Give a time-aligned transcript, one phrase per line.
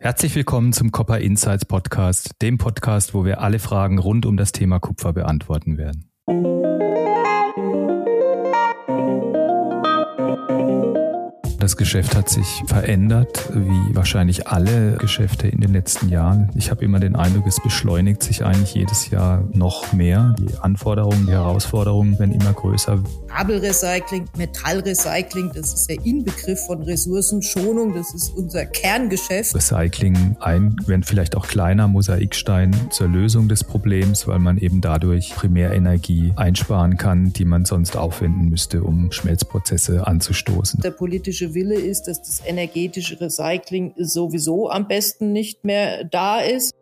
[0.00, 4.52] Herzlich willkommen zum Copper Insights Podcast, dem Podcast, wo wir alle Fragen rund um das
[4.52, 6.12] Thema Kupfer beantworten werden.
[11.68, 16.48] Das Geschäft hat sich verändert, wie wahrscheinlich alle Geschäfte in den letzten Jahren.
[16.54, 20.34] Ich habe immer den Eindruck, es beschleunigt sich eigentlich jedes Jahr noch mehr.
[20.38, 23.04] Die Anforderungen, die Herausforderungen werden immer größer.
[23.26, 29.54] Kabelrecycling, Metallrecycling, das ist der Inbegriff von Ressourcenschonung, das ist unser Kerngeschäft.
[29.54, 35.34] Recycling ein, wenn vielleicht auch kleiner Mosaikstein zur Lösung des Problems, weil man eben dadurch
[35.34, 40.80] Primärenergie einsparen kann, die man sonst aufwenden müsste, um Schmelzprozesse anzustoßen.
[40.80, 46.72] Der politische Wille ist, dass das energetische Recycling sowieso am besten nicht mehr da ist.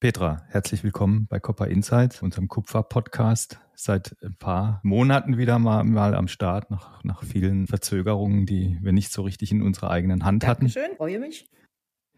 [0.00, 3.58] Petra, herzlich willkommen bei Copper Insights, unserem Kupfer-Podcast.
[3.74, 8.92] Seit ein paar Monaten wieder mal, mal am Start, nach, nach vielen Verzögerungen, die wir
[8.92, 10.68] nicht so richtig in unserer eigenen Hand hatten.
[10.68, 11.50] Dankeschön, freue mich.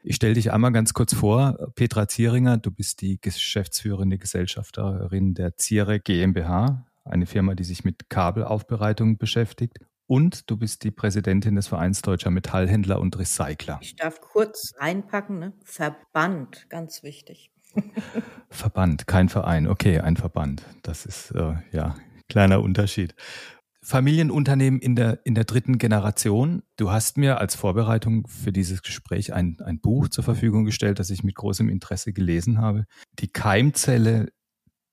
[0.05, 1.73] Ich stelle dich einmal ganz kurz vor.
[1.75, 8.09] Petra Zieringer, du bist die geschäftsführende Gesellschafterin der Ziere GmbH, eine Firma, die sich mit
[8.09, 9.79] Kabelaufbereitung beschäftigt.
[10.07, 13.79] Und du bist die Präsidentin des Vereins Deutscher Metallhändler und Recycler.
[13.81, 15.53] Ich darf kurz einpacken, ne?
[15.65, 17.51] Verband, ganz wichtig.
[18.51, 19.67] Verband, kein Verein.
[19.67, 20.63] Okay, ein Verband.
[20.83, 21.95] Das ist äh, ja
[22.29, 23.15] kleiner Unterschied.
[23.83, 26.63] Familienunternehmen in der, in der dritten Generation.
[26.77, 31.11] Du hast mir als Vorbereitung für dieses Gespräch ein, ein Buch zur Verfügung gestellt, das
[31.11, 32.87] ich mit großem Interesse gelesen habe.
[33.19, 34.33] Die Keimzelle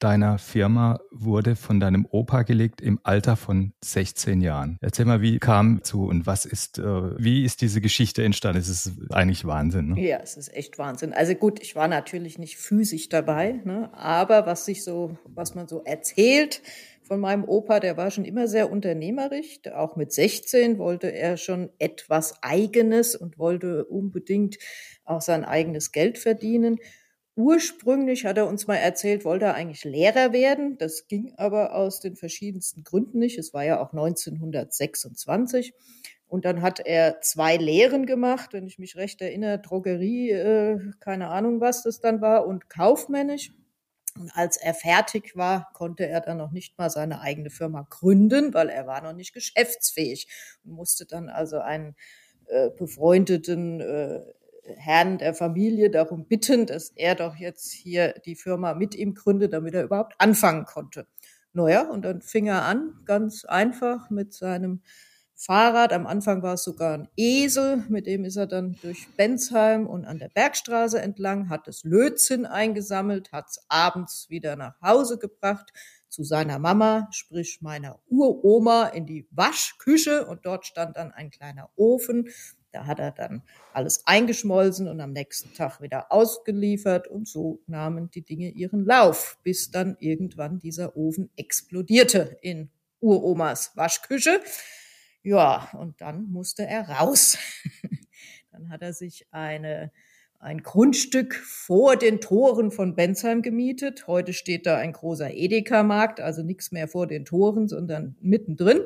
[0.01, 4.77] deiner Firma wurde von deinem Opa gelegt im Alter von 16 Jahren.
[4.81, 8.59] Erzähl mal, wie kam zu und was ist, äh, wie ist diese Geschichte entstanden?
[8.59, 9.89] Es ist eigentlich Wahnsinn.
[9.89, 10.01] Ne?
[10.01, 11.13] Ja, es ist echt Wahnsinn.
[11.13, 13.89] Also gut, ich war natürlich nicht physisch dabei, ne?
[13.93, 16.61] aber was sich so, was man so erzählt
[17.03, 19.59] von meinem Opa, der war schon immer sehr unternehmerisch.
[19.75, 24.57] Auch mit 16 wollte er schon etwas Eigenes und wollte unbedingt
[25.03, 26.77] auch sein eigenes Geld verdienen.
[27.35, 30.77] Ursprünglich hat er uns mal erzählt, wollte er eigentlich Lehrer werden.
[30.77, 33.37] Das ging aber aus den verschiedensten Gründen nicht.
[33.37, 35.73] Es war ja auch 1926.
[36.27, 41.29] Und dann hat er zwei Lehren gemacht, wenn ich mich recht erinnere, Drogerie, äh, keine
[41.29, 43.51] Ahnung, was das dann war, und kaufmännisch.
[44.19, 48.53] Und als er fertig war, konnte er dann noch nicht mal seine eigene Firma gründen,
[48.53, 50.27] weil er war noch nicht geschäftsfähig
[50.63, 51.95] und musste dann also einen
[52.47, 54.21] äh, befreundeten äh,
[54.77, 59.53] Herrn der Familie darum bitten, dass er doch jetzt hier die Firma mit ihm gründet,
[59.53, 61.07] damit er überhaupt anfangen konnte.
[61.53, 64.81] Naja, und dann fing er an, ganz einfach mit seinem
[65.35, 65.91] Fahrrad.
[65.91, 70.05] Am Anfang war es sogar ein Esel, mit dem ist er dann durch Bensheim und
[70.05, 75.73] an der Bergstraße entlang, hat das Lötzinn eingesammelt, hat es abends wieder nach Hause gebracht
[76.09, 81.69] zu seiner Mama, sprich meiner Uroma, in die Waschküche und dort stand dann ein kleiner
[81.75, 82.29] Ofen
[82.71, 83.43] da hat er dann
[83.73, 89.39] alles eingeschmolzen und am nächsten Tag wieder ausgeliefert und so nahmen die Dinge ihren Lauf,
[89.43, 94.41] bis dann irgendwann dieser Ofen explodierte in Uromas Waschküche.
[95.23, 97.37] Ja, und dann musste er raus.
[98.51, 99.91] dann hat er sich eine
[100.41, 104.07] ein Grundstück vor den Toren von Bensheim gemietet.
[104.07, 108.81] Heute steht da ein großer Edeka-Markt, also nichts mehr vor den Toren, sondern mittendrin.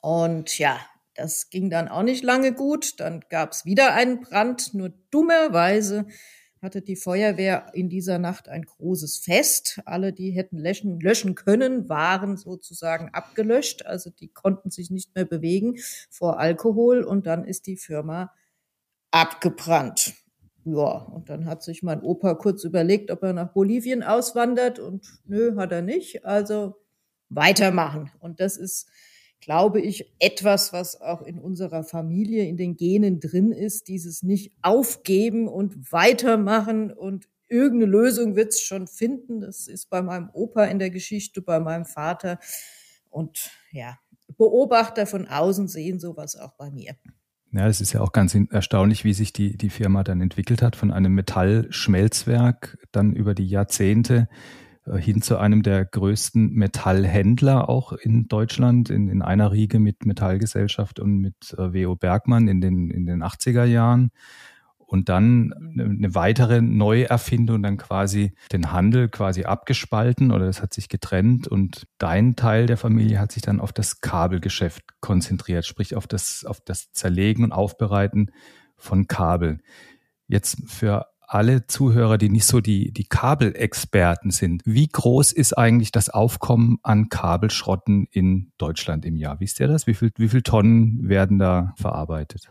[0.00, 0.80] Und ja,
[1.18, 3.00] das ging dann auch nicht lange gut.
[3.00, 4.72] Dann gab es wieder einen Brand.
[4.72, 6.06] Nur dummerweise
[6.62, 9.80] hatte die Feuerwehr in dieser Nacht ein großes Fest.
[9.84, 13.84] Alle, die hätten löschen, löschen können, waren sozusagen abgelöscht.
[13.84, 17.02] Also die konnten sich nicht mehr bewegen vor Alkohol.
[17.02, 18.32] Und dann ist die Firma
[19.10, 20.14] abgebrannt.
[20.64, 24.78] Ja, und dann hat sich mein Opa kurz überlegt, ob er nach Bolivien auswandert.
[24.78, 26.24] Und nö, hat er nicht.
[26.24, 26.76] Also
[27.28, 28.12] weitermachen.
[28.20, 28.88] Und das ist
[29.40, 34.52] glaube ich, etwas, was auch in unserer Familie, in den Genen drin ist, dieses nicht
[34.62, 39.40] aufgeben und weitermachen und irgendeine Lösung wird es schon finden.
[39.40, 42.38] Das ist bei meinem Opa in der Geschichte, bei meinem Vater.
[43.10, 43.98] Und ja,
[44.36, 46.94] Beobachter von außen sehen sowas auch bei mir.
[47.52, 50.76] Ja, es ist ja auch ganz erstaunlich, wie sich die, die Firma dann entwickelt hat,
[50.76, 54.28] von einem Metallschmelzwerk dann über die Jahrzehnte
[54.96, 61.00] hin zu einem der größten Metallhändler auch in Deutschland, in, in einer Riege mit Metallgesellschaft
[61.00, 61.96] und mit äh, W.O.
[61.96, 64.10] Bergmann in den, in den 80er Jahren.
[64.78, 70.88] Und dann eine weitere Neuerfindung, dann quasi den Handel quasi abgespalten oder es hat sich
[70.88, 76.06] getrennt und dein Teil der Familie hat sich dann auf das Kabelgeschäft konzentriert, sprich auf
[76.06, 78.30] das, auf das Zerlegen und Aufbereiten
[78.78, 79.58] von Kabel.
[80.26, 84.62] Jetzt für alle Zuhörer, die nicht so die, die Kabelexperten sind.
[84.64, 89.38] Wie groß ist eigentlich das Aufkommen an Kabelschrotten in Deutschland im Jahr?
[89.38, 89.86] Wisst ihr das?
[89.86, 92.50] Wie viel, wie viel Tonnen werden da verarbeitet?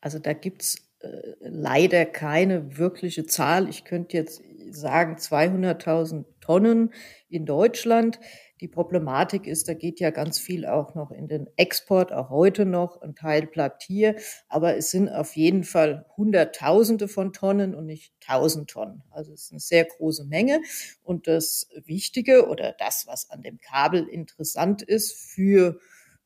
[0.00, 1.08] Also da gibt's äh,
[1.40, 3.68] leider keine wirkliche Zahl.
[3.68, 6.94] Ich könnte jetzt sagen 200.000 Tonnen
[7.28, 8.20] in Deutschland.
[8.64, 12.64] Die Problematik ist, da geht ja ganz viel auch noch in den Export, auch heute
[12.64, 13.02] noch.
[13.02, 14.16] Ein Teil bleibt hier,
[14.48, 19.02] aber es sind auf jeden Fall Hunderttausende von Tonnen und nicht tausend Tonnen.
[19.10, 20.62] Also es ist eine sehr große Menge.
[21.02, 25.78] Und das Wichtige oder das, was an dem Kabel interessant ist für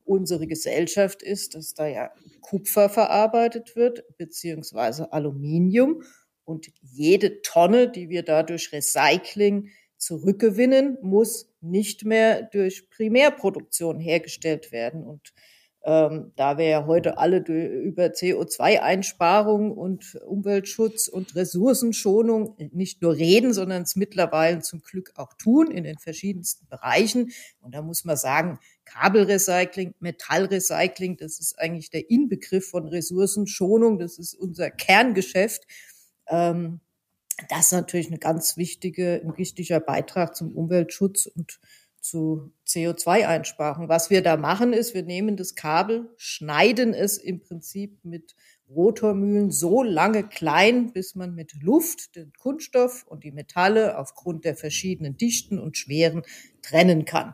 [0.05, 2.09] unsere Gesellschaft ist, dass da ja
[2.39, 6.03] Kupfer verarbeitet wird, beziehungsweise Aluminium.
[6.45, 14.71] Und jede Tonne, die wir da durch Recycling zurückgewinnen, muss nicht mehr durch Primärproduktion hergestellt
[14.71, 15.03] werden.
[15.03, 15.33] Und
[15.83, 23.53] ähm, da wir ja heute alle über CO2-Einsparung und Umweltschutz und Ressourcenschonung nicht nur reden,
[23.53, 27.31] sondern es mittlerweile zum Glück auch tun in den verschiedensten Bereichen.
[27.61, 33.99] Und da muss man sagen, Kabelrecycling, Metallrecycling, das ist eigentlich der Inbegriff von Ressourcenschonung.
[33.99, 35.65] Das ist unser Kerngeschäft.
[36.27, 36.81] Ähm,
[37.47, 41.59] das ist natürlich eine ganz wichtige, ein wichtiger Beitrag zum Umweltschutz und
[42.01, 43.89] zu CO2-Einsparung.
[43.89, 48.35] Was wir da machen, ist, wir nehmen das Kabel, schneiden es im Prinzip mit
[48.69, 54.55] Rotormühlen so lange klein, bis man mit Luft den Kunststoff und die Metalle aufgrund der
[54.55, 56.23] verschiedenen Dichten und Schweren
[56.61, 57.33] trennen kann.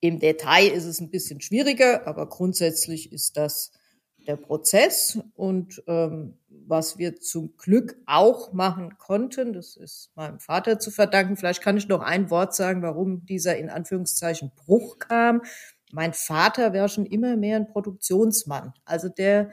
[0.00, 3.72] Im Detail ist es ein bisschen schwieriger, aber grundsätzlich ist das
[4.26, 5.18] der Prozess.
[5.34, 11.36] Und ähm, was wir zum Glück auch machen konnten, das ist meinem Vater zu verdanken.
[11.36, 15.42] Vielleicht kann ich noch ein Wort sagen, warum dieser in Anführungszeichen Bruch kam.
[15.92, 18.72] Mein Vater war schon immer mehr ein Produktionsmann.
[18.84, 19.50] Also der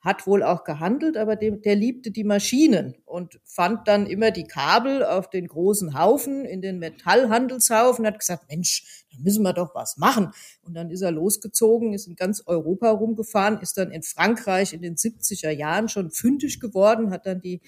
[0.00, 4.44] hat wohl auch gehandelt, aber dem, der liebte die Maschinen und fand dann immer die
[4.44, 9.74] Kabel auf den großen Haufen, in den Metallhandelshaufen, hat gesagt, Mensch, da müssen wir doch
[9.74, 10.30] was machen.
[10.62, 14.80] Und dann ist er losgezogen, ist in ganz Europa rumgefahren, ist dann in Frankreich in
[14.80, 17.60] den 70er Jahren schon fündig geworden, hat dann die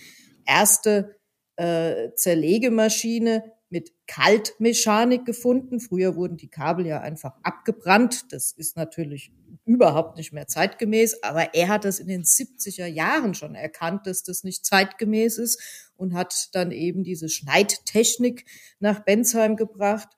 [0.47, 1.17] erste
[1.57, 5.81] äh, Zerlegemaschine mit Kaltmechanik gefunden.
[5.81, 8.33] Früher wurden die Kabel ja einfach abgebrannt.
[8.33, 9.33] Das ist natürlich
[9.65, 14.23] überhaupt nicht mehr zeitgemäß, aber er hat das in den 70er Jahren schon erkannt, dass
[14.23, 18.45] das nicht zeitgemäß ist und hat dann eben diese Schneidtechnik
[18.79, 20.09] nach Bensheim gebracht.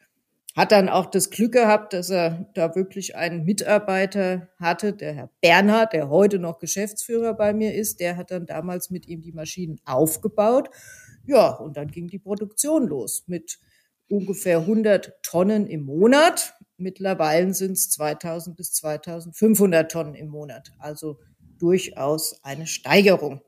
[0.57, 5.31] Hat dann auch das Glück gehabt, dass er da wirklich einen Mitarbeiter hatte, der Herr
[5.41, 7.99] Bernhard, der heute noch Geschäftsführer bei mir ist.
[7.99, 10.71] Der hat dann damals mit ihm die Maschinen aufgebaut
[11.27, 13.59] ja, und dann ging die Produktion los mit
[14.09, 16.55] ungefähr 100 Tonnen im Monat.
[16.77, 20.73] Mittlerweile sind es 2000 bis 2500 Tonnen im Monat.
[20.79, 21.19] Also
[21.59, 23.41] durchaus eine Steigerung.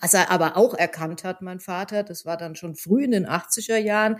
[0.00, 3.26] Was er aber auch erkannt hat, mein Vater, das war dann schon früh in den
[3.26, 4.18] 80er Jahren,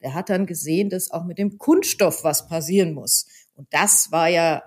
[0.00, 3.26] der hat dann gesehen, dass auch mit dem Kunststoff was passieren muss.
[3.54, 4.62] Und das war ja,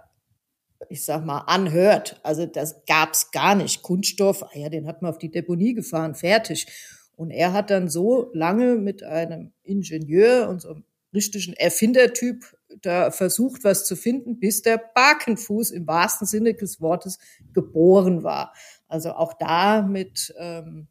[0.90, 2.20] ich sag mal, anhört.
[2.24, 3.82] Also das gab's gar nicht.
[3.82, 6.68] Kunststoff, ah ja, den hat man auf die Deponie gefahren, fertig.
[7.16, 10.84] Und er hat dann so lange mit einem Ingenieur und so einem
[11.14, 12.44] richtigen Erfindertyp
[12.82, 17.20] da versucht, was zu finden, bis der Barkenfuß im wahrsten Sinne des Wortes
[17.54, 18.54] geboren war.
[18.88, 20.88] Also auch da mit ähm,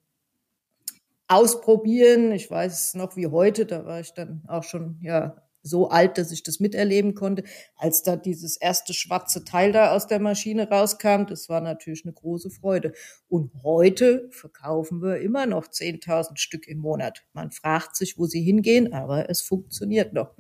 [1.29, 2.31] Ausprobieren.
[2.33, 6.33] Ich weiß noch wie heute, da war ich dann auch schon ja so alt, dass
[6.33, 7.45] ich das miterleben konnte,
[7.77, 11.25] als da dieses erste schwarze Teil da aus der Maschine rauskam.
[11.29, 12.93] Das war natürlich eine große Freude.
[13.29, 17.25] Und heute verkaufen wir immer noch 10.000 Stück im Monat.
[17.33, 20.35] Man fragt sich, wo sie hingehen, aber es funktioniert noch.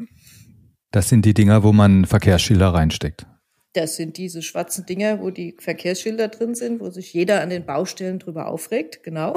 [0.91, 3.26] Das sind die Dinger, wo man Verkehrsschilder reinsteckt.
[3.73, 7.64] Das sind diese schwarzen Dinger, wo die Verkehrsschilder drin sind, wo sich jeder an den
[7.64, 9.35] Baustellen drüber aufregt, genau.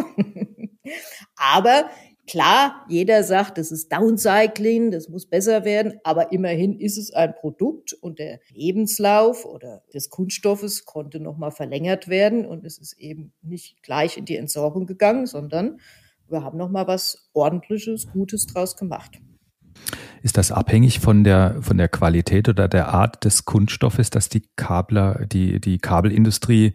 [1.38, 1.90] Aber
[2.28, 7.36] Klar, jeder sagt, das ist Downcycling, das muss besser werden, aber immerhin ist es ein
[7.36, 13.32] Produkt und der Lebenslauf oder des Kunststoffes konnte nochmal verlängert werden und es ist eben
[13.44, 15.80] nicht gleich in die Entsorgung gegangen, sondern
[16.28, 19.22] wir haben nochmal was ordentliches, Gutes draus gemacht.
[20.24, 24.42] Ist das abhängig von der, von der Qualität oder der Art des Kunststoffes, dass die
[24.56, 26.74] Kabler, die, die Kabelindustrie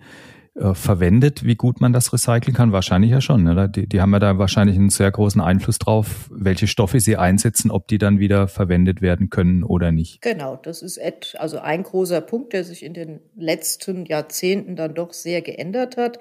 [0.56, 2.72] äh, verwendet, wie gut man das recyceln kann?
[2.72, 3.46] Wahrscheinlich ja schon.
[3.48, 3.68] Oder?
[3.68, 7.70] Die, die haben ja da wahrscheinlich einen sehr großen Einfluss drauf, welche Stoffe sie einsetzen,
[7.70, 10.22] ob die dann wieder verwendet werden können oder nicht.
[10.22, 11.00] Genau, das ist
[11.38, 16.18] also ein großer Punkt, der sich in den letzten Jahrzehnten dann doch sehr geändert hat.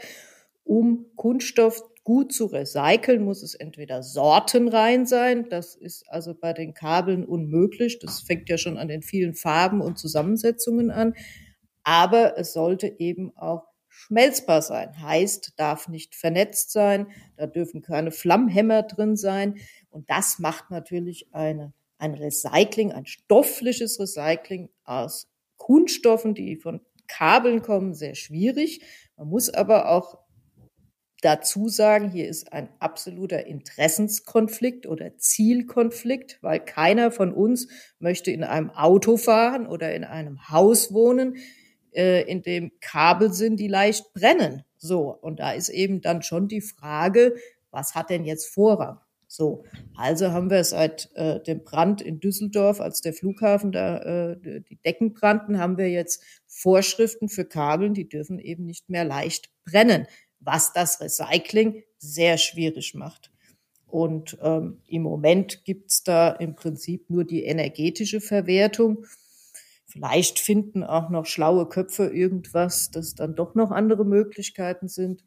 [0.63, 5.48] Um Kunststoff gut zu recyceln, muss es entweder sortenrein sein.
[5.50, 7.98] Das ist also bei den Kabeln unmöglich.
[8.00, 11.15] Das fängt ja schon an den vielen Farben und Zusammensetzungen an.
[11.83, 13.68] Aber es sollte eben auch
[14.00, 15.01] schmelzbar sein.
[15.01, 19.60] Heißt, darf nicht vernetzt sein, da dürfen keine Flammhämmer drin sein.
[19.89, 25.27] Und das macht natürlich eine, ein Recycling, ein stoffliches Recycling aus
[25.58, 28.82] Kunststoffen, die von Kabeln kommen, sehr schwierig.
[29.18, 30.20] Man muss aber auch
[31.22, 37.68] dazu sagen, hier ist ein absoluter Interessenskonflikt oder Zielkonflikt, weil keiner von uns
[38.00, 41.36] möchte in einem Auto fahren oder in einem Haus wohnen,
[41.93, 44.63] äh, in dem Kabel sind, die leicht brennen.
[44.77, 47.36] So, und da ist eben dann schon die Frage,
[47.72, 49.00] was hat denn jetzt Vorrang?
[49.31, 49.63] So,
[49.96, 54.79] also haben wir seit äh, dem Brand in Düsseldorf, als der Flughafen da äh, die
[54.84, 60.08] Decken brannten, haben wir jetzt Vorschriften für Kabeln, die dürfen eben nicht mehr leicht brennen,
[60.39, 63.29] was das Recycling sehr schwierig macht.
[63.86, 69.05] Und ähm, im Moment gibt's da im Prinzip nur die energetische Verwertung.
[69.89, 75.24] Vielleicht finden auch noch schlaue Köpfe irgendwas, dass dann doch noch andere Möglichkeiten sind.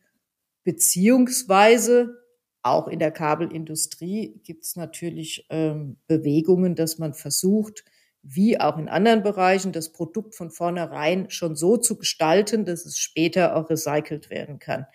[0.63, 2.15] Beziehungsweise
[2.63, 7.85] auch in der Kabelindustrie gibt es natürlich ähm, Bewegungen, dass man versucht,
[8.23, 12.99] wie auch in anderen Bereichen, das Produkt von vornherein schon so zu gestalten, dass es
[12.99, 14.87] später auch recycelt werden kann.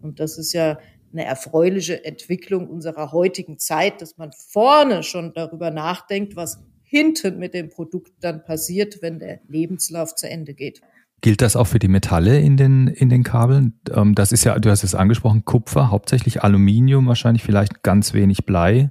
[0.00, 0.80] Und das ist ja
[1.12, 6.58] eine erfreuliche Entwicklung unserer heutigen Zeit, dass man vorne schon darüber nachdenkt, was
[6.92, 10.82] hinten mit dem Produkt dann passiert, wenn der Lebenslauf zu Ende geht.
[11.22, 13.80] Gilt das auch für die Metalle in den, in den Kabeln?
[13.94, 18.44] Ähm, das ist ja, du hast es angesprochen, Kupfer, hauptsächlich Aluminium, wahrscheinlich vielleicht ganz wenig
[18.44, 18.90] Blei.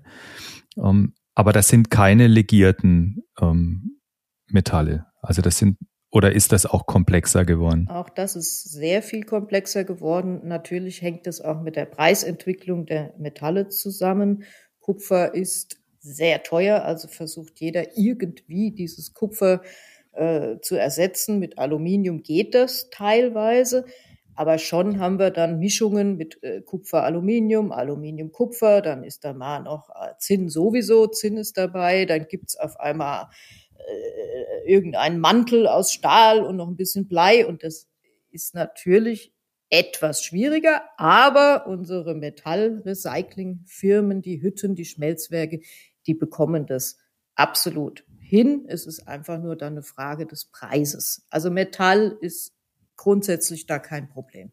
[0.78, 4.00] Ähm, aber das sind keine legierten ähm,
[4.48, 5.06] Metalle.
[5.22, 5.78] Also das sind,
[6.10, 7.88] oder ist das auch komplexer geworden?
[7.88, 10.42] Auch das ist sehr viel komplexer geworden.
[10.44, 14.44] Natürlich hängt es auch mit der Preisentwicklung der Metalle zusammen.
[14.80, 19.62] Kupfer ist sehr teuer, also versucht jeder irgendwie dieses Kupfer
[20.14, 21.40] äh, zu ersetzen.
[21.40, 23.86] Mit Aluminium geht das teilweise,
[24.36, 29.34] aber schon haben wir dann Mischungen mit äh, Kupfer, Aluminium, Aluminium, Kupfer, dann ist da
[29.34, 33.28] mal noch äh, Zinn sowieso, Zinn ist dabei, dann gibt's auf einmal
[33.78, 37.46] äh, irgendeinen Mantel aus Stahl und noch ein bisschen Blei.
[37.46, 37.88] Und das
[38.32, 39.34] ist natürlich
[39.70, 45.62] etwas schwieriger, aber unsere Metallrecyclingfirmen, die Hütten, die Schmelzwerke,
[46.08, 46.98] die bekommen das
[47.36, 48.66] absolut hin.
[48.68, 51.26] Es ist einfach nur dann eine Frage des Preises.
[51.30, 52.54] Also Metall ist
[52.96, 54.52] grundsätzlich da kein Problem.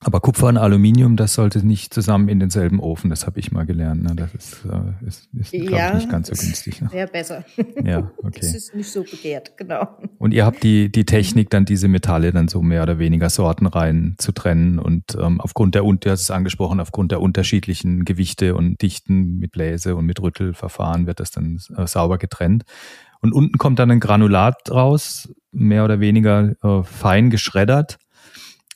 [0.00, 3.66] Aber Kupfer und Aluminium, das sollte nicht zusammen in denselben Ofen, das habe ich mal
[3.66, 4.04] gelernt.
[4.04, 4.14] Ne?
[4.14, 6.80] Das ist, äh, ist, ist ja, ich, nicht ganz so günstig.
[6.80, 6.88] Ne?
[6.92, 7.44] Wäre besser.
[7.84, 8.38] Ja, okay.
[8.40, 9.98] Das ist nicht so begehrt, genau.
[10.18, 14.14] Und ihr habt die, die Technik, dann diese Metalle dann so mehr oder weniger sortenrein
[14.18, 18.80] zu trennen und ähm, aufgrund der, du hast es angesprochen, aufgrund der unterschiedlichen Gewichte und
[18.80, 22.62] Dichten mit Bläse und mit Rüttelverfahren wird das dann äh, sauber getrennt.
[23.20, 27.98] Und unten kommt dann ein Granulat raus, mehr oder weniger äh, fein geschreddert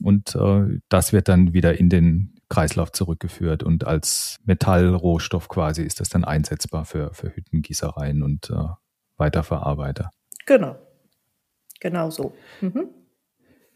[0.05, 6.01] und äh, das wird dann wieder in den Kreislauf zurückgeführt und als Metallrohstoff quasi ist
[6.01, 8.69] das dann einsetzbar für, für Hüttengießereien und äh,
[9.17, 10.11] Weiterverarbeiter.
[10.47, 10.77] Genau,
[11.81, 12.35] genau so.
[12.61, 12.89] Mhm.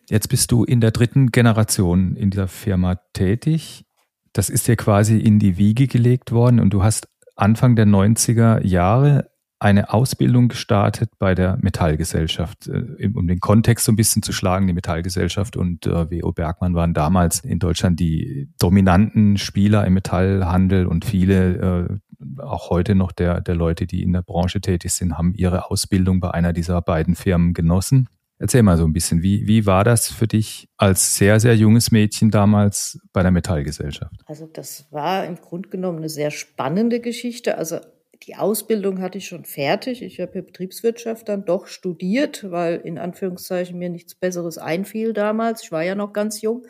[0.08, 3.84] Jetzt bist du in der dritten Generation in dieser Firma tätig.
[4.32, 8.64] Das ist dir quasi in die Wiege gelegt worden und du hast Anfang der 90er
[8.64, 14.32] Jahre eine Ausbildung gestartet bei der Metallgesellschaft, äh, um den Kontext so ein bisschen zu
[14.32, 14.66] schlagen.
[14.66, 16.32] Die Metallgesellschaft und äh, W.O.
[16.32, 22.94] Bergmann waren damals in Deutschland die dominanten Spieler im Metallhandel und viele, äh, auch heute
[22.94, 26.52] noch der, der Leute, die in der Branche tätig sind, haben ihre Ausbildung bei einer
[26.52, 28.08] dieser beiden Firmen genossen.
[28.38, 31.90] Erzähl mal so ein bisschen, wie, wie war das für dich als sehr, sehr junges
[31.90, 34.14] Mädchen damals bei der Metallgesellschaft?
[34.26, 37.56] Also das war im Grunde genommen eine sehr spannende Geschichte.
[37.56, 37.80] Also
[38.22, 40.02] die Ausbildung hatte ich schon fertig.
[40.02, 45.62] Ich habe Betriebswirtschaft dann doch studiert, weil in Anführungszeichen mir nichts Besseres einfiel damals.
[45.62, 46.66] Ich war ja noch ganz jung.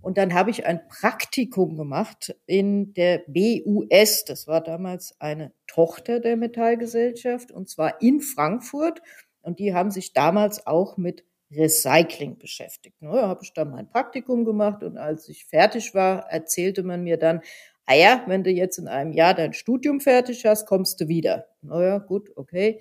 [0.00, 4.24] Und dann habe ich ein Praktikum gemacht in der BUS.
[4.24, 9.00] Das war damals eine Tochter der Metallgesellschaft und zwar in Frankfurt.
[9.42, 12.96] Und die haben sich damals auch mit Recycling beschäftigt.
[13.00, 17.16] Da habe ich dann mein Praktikum gemacht und als ich fertig war, erzählte man mir
[17.16, 17.42] dann,
[17.86, 21.46] ah ja, wenn du jetzt in einem Jahr dein Studium fertig hast, kommst du wieder.
[21.62, 22.80] Naja, gut, okay.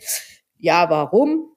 [0.58, 1.48] Ja, warum?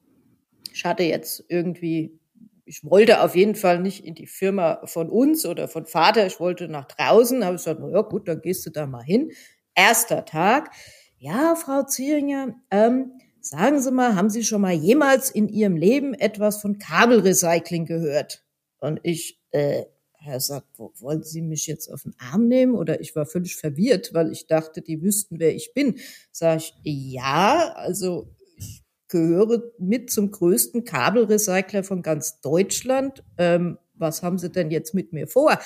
[0.72, 2.18] Ich hatte jetzt irgendwie,
[2.64, 6.40] ich wollte auf jeden Fall nicht in die Firma von uns oder von Vater, ich
[6.40, 9.30] wollte nach draußen, habe ich gesagt, naja, gut, dann gehst du da mal hin.
[9.74, 10.70] Erster Tag.
[11.18, 16.14] Ja, Frau Zieringer, ähm, sagen Sie mal, haben Sie schon mal jemals in Ihrem Leben
[16.14, 18.44] etwas von Kabelrecycling gehört?
[18.78, 19.84] Und ich, äh,
[20.26, 22.74] er sagt, wo, wollen Sie mich jetzt auf den Arm nehmen?
[22.74, 25.98] Oder ich war völlig verwirrt, weil ich dachte, die wüssten, wer ich bin.
[26.30, 33.24] Sag ich, ja, also ich gehöre mit zum größten Kabelrecycler von ganz Deutschland.
[33.38, 35.58] Ähm, was haben Sie denn jetzt mit mir vor?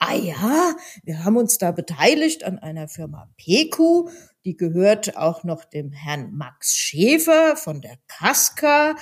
[0.00, 4.08] Ah ja, wir haben uns da beteiligt an einer Firma PQ,
[4.44, 8.94] die gehört auch noch dem Herrn Max Schäfer von der Casca.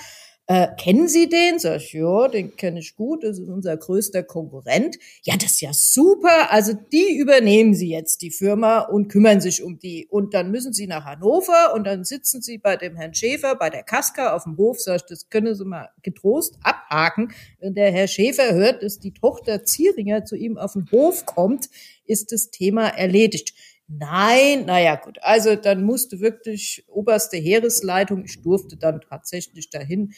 [0.48, 1.58] Äh, kennen Sie den?
[1.58, 4.96] Sag ich, ja, den kenne ich gut, das ist unser größter Konkurrent.
[5.24, 6.52] Ja, das ist ja super.
[6.52, 10.06] Also die übernehmen Sie jetzt die Firma und kümmern sich um die.
[10.08, 13.70] Und dann müssen Sie nach Hannover und dann sitzen Sie bei dem Herrn Schäfer, bei
[13.70, 14.78] der Kaska auf dem Hof.
[14.80, 17.32] Sag ich, das können Sie mal getrost abhaken.
[17.58, 21.68] Wenn der Herr Schäfer hört, dass die Tochter Zieringer zu ihm auf den Hof kommt,
[22.04, 23.52] ist das Thema erledigt.
[23.88, 25.18] Nein, naja gut.
[25.22, 30.12] Also dann musste wirklich oberste Heeresleitung, ich durfte dann tatsächlich dahin,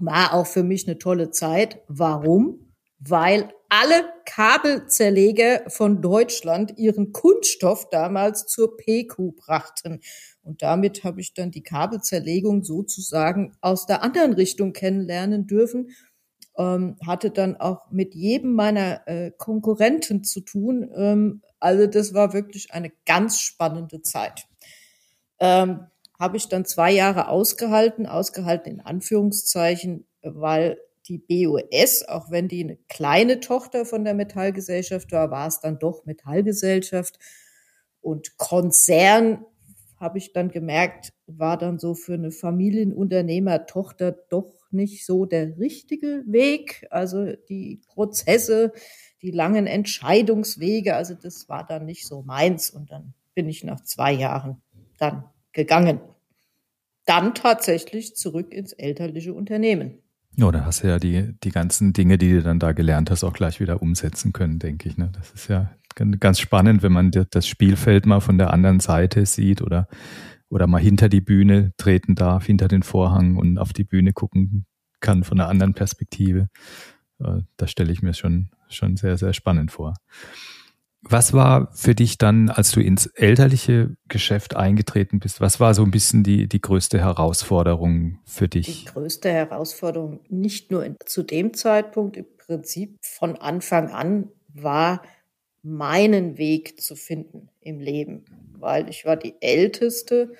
[0.00, 1.82] war auch für mich eine tolle Zeit.
[1.88, 2.72] Warum?
[2.98, 10.00] Weil alle Kabelzerleger von Deutschland ihren Kunststoff damals zur PQ brachten.
[10.42, 15.90] Und damit habe ich dann die Kabelzerlegung sozusagen aus der anderen Richtung kennenlernen dürfen.
[16.56, 20.90] Ähm, hatte dann auch mit jedem meiner äh, Konkurrenten zu tun.
[20.96, 24.46] Ähm, also das war wirklich eine ganz spannende Zeit.
[25.38, 25.86] Ähm,
[26.18, 32.64] habe ich dann zwei Jahre ausgehalten, ausgehalten in Anführungszeichen, weil die BOS, auch wenn die
[32.64, 37.18] eine kleine Tochter von der Metallgesellschaft war, war es dann doch Metallgesellschaft.
[38.00, 39.44] Und Konzern,
[39.98, 46.22] habe ich dann gemerkt, war dann so für eine Familienunternehmer-Tochter doch nicht so der richtige
[46.26, 46.86] Weg.
[46.90, 48.72] Also die Prozesse,
[49.22, 52.70] die langen Entscheidungswege, also das war dann nicht so meins.
[52.70, 54.62] Und dann bin ich nach zwei Jahren
[54.98, 55.24] dann
[55.58, 56.00] gegangen.
[57.04, 59.98] Dann tatsächlich zurück ins elterliche Unternehmen.
[60.36, 63.24] Ja, da hast du ja die, die ganzen Dinge, die du dann da gelernt hast,
[63.24, 64.96] auch gleich wieder umsetzen können, denke ich.
[64.96, 65.10] Ne?
[65.12, 65.72] Das ist ja
[66.20, 69.88] ganz spannend, wenn man das Spielfeld mal von der anderen Seite sieht oder,
[70.48, 74.64] oder mal hinter die Bühne treten darf, hinter den Vorhang und auf die Bühne gucken
[75.00, 76.48] kann von einer anderen Perspektive.
[77.18, 79.94] Äh, das stelle ich mir schon, schon sehr, sehr spannend vor.
[81.02, 85.82] Was war für dich dann, als du ins elterliche Geschäft eingetreten bist, was war so
[85.82, 88.84] ein bisschen die, die größte Herausforderung für dich?
[88.84, 95.02] Die größte Herausforderung, nicht nur in, zu dem Zeitpunkt, im Prinzip von Anfang an, war
[95.62, 98.24] meinen Weg zu finden im Leben,
[98.58, 100.32] weil ich war die Älteste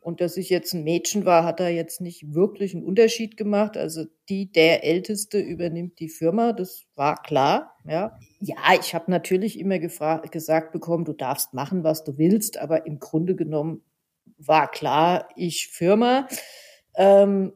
[0.00, 3.76] und dass ich jetzt ein Mädchen war, hat da jetzt nicht wirklich einen Unterschied gemacht.
[3.76, 7.76] Also die, der Älteste übernimmt die Firma, das war klar.
[7.84, 12.86] Ja, ja ich habe natürlich immer gesagt bekommen, du darfst machen, was du willst, aber
[12.86, 13.82] im Grunde genommen
[14.38, 16.28] war klar, ich Firma.
[16.96, 17.52] Ähm,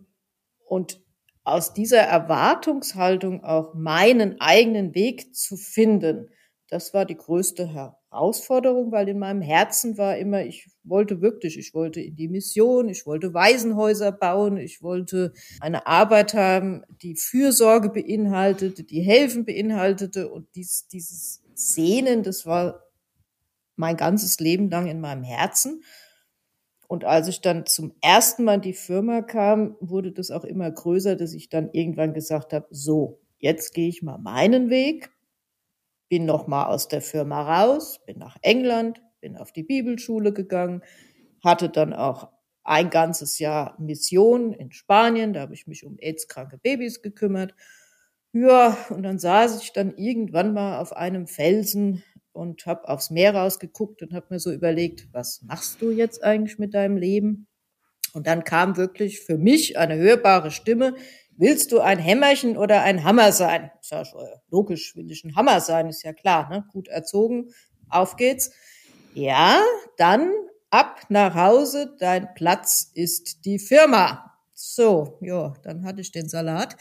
[0.66, 1.01] und
[1.45, 6.31] aus dieser Erwartungshaltung auch meinen eigenen Weg zu finden,
[6.69, 7.73] das war die größte
[8.11, 12.88] Herausforderung, weil in meinem Herzen war immer, ich wollte wirklich, ich wollte in die Mission,
[12.88, 20.29] ich wollte Waisenhäuser bauen, ich wollte eine Arbeit haben, die Fürsorge beinhaltete, die Helfen beinhaltete
[20.29, 22.83] und dies, dieses Sehnen, das war
[23.77, 25.83] mein ganzes Leben lang in meinem Herzen.
[26.88, 30.68] Und als ich dann zum ersten Mal in die Firma kam, wurde das auch immer
[30.68, 35.11] größer, dass ich dann irgendwann gesagt habe, so, jetzt gehe ich mal meinen Weg
[36.11, 40.83] bin noch mal aus der Firma raus, bin nach England, bin auf die Bibelschule gegangen,
[41.42, 42.29] hatte dann auch
[42.64, 47.55] ein ganzes Jahr Mission in Spanien, da habe ich mich um AIDS-kranke Babys gekümmert.
[48.33, 53.35] Ja, und dann saß ich dann irgendwann mal auf einem Felsen und habe aufs Meer
[53.35, 57.46] rausgeguckt und habe mir so überlegt, was machst du jetzt eigentlich mit deinem Leben?
[58.12, 60.94] Und dann kam wirklich für mich eine hörbare Stimme,
[61.40, 63.70] willst du ein Hämmerchen oder ein Hammer sein?
[63.81, 64.05] Ist ja
[64.50, 66.64] logisch, will ich ein Hammer sein, ist ja klar, ne?
[66.70, 67.48] Gut erzogen,
[67.88, 68.53] auf geht's.
[69.14, 69.61] Ja,
[69.96, 70.31] dann
[70.70, 74.35] ab nach Hause, dein Platz ist die Firma.
[74.53, 76.76] So, ja, dann hatte ich den Salat.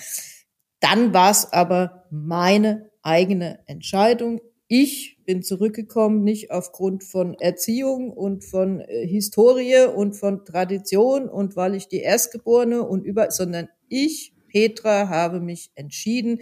[0.81, 4.41] Dann war's aber meine eigene Entscheidung.
[4.67, 11.55] Ich bin zurückgekommen, nicht aufgrund von Erziehung und von äh, Historie und von Tradition und
[11.55, 16.39] weil ich die Erstgeborene und über, sondern ich Petra habe mich entschieden,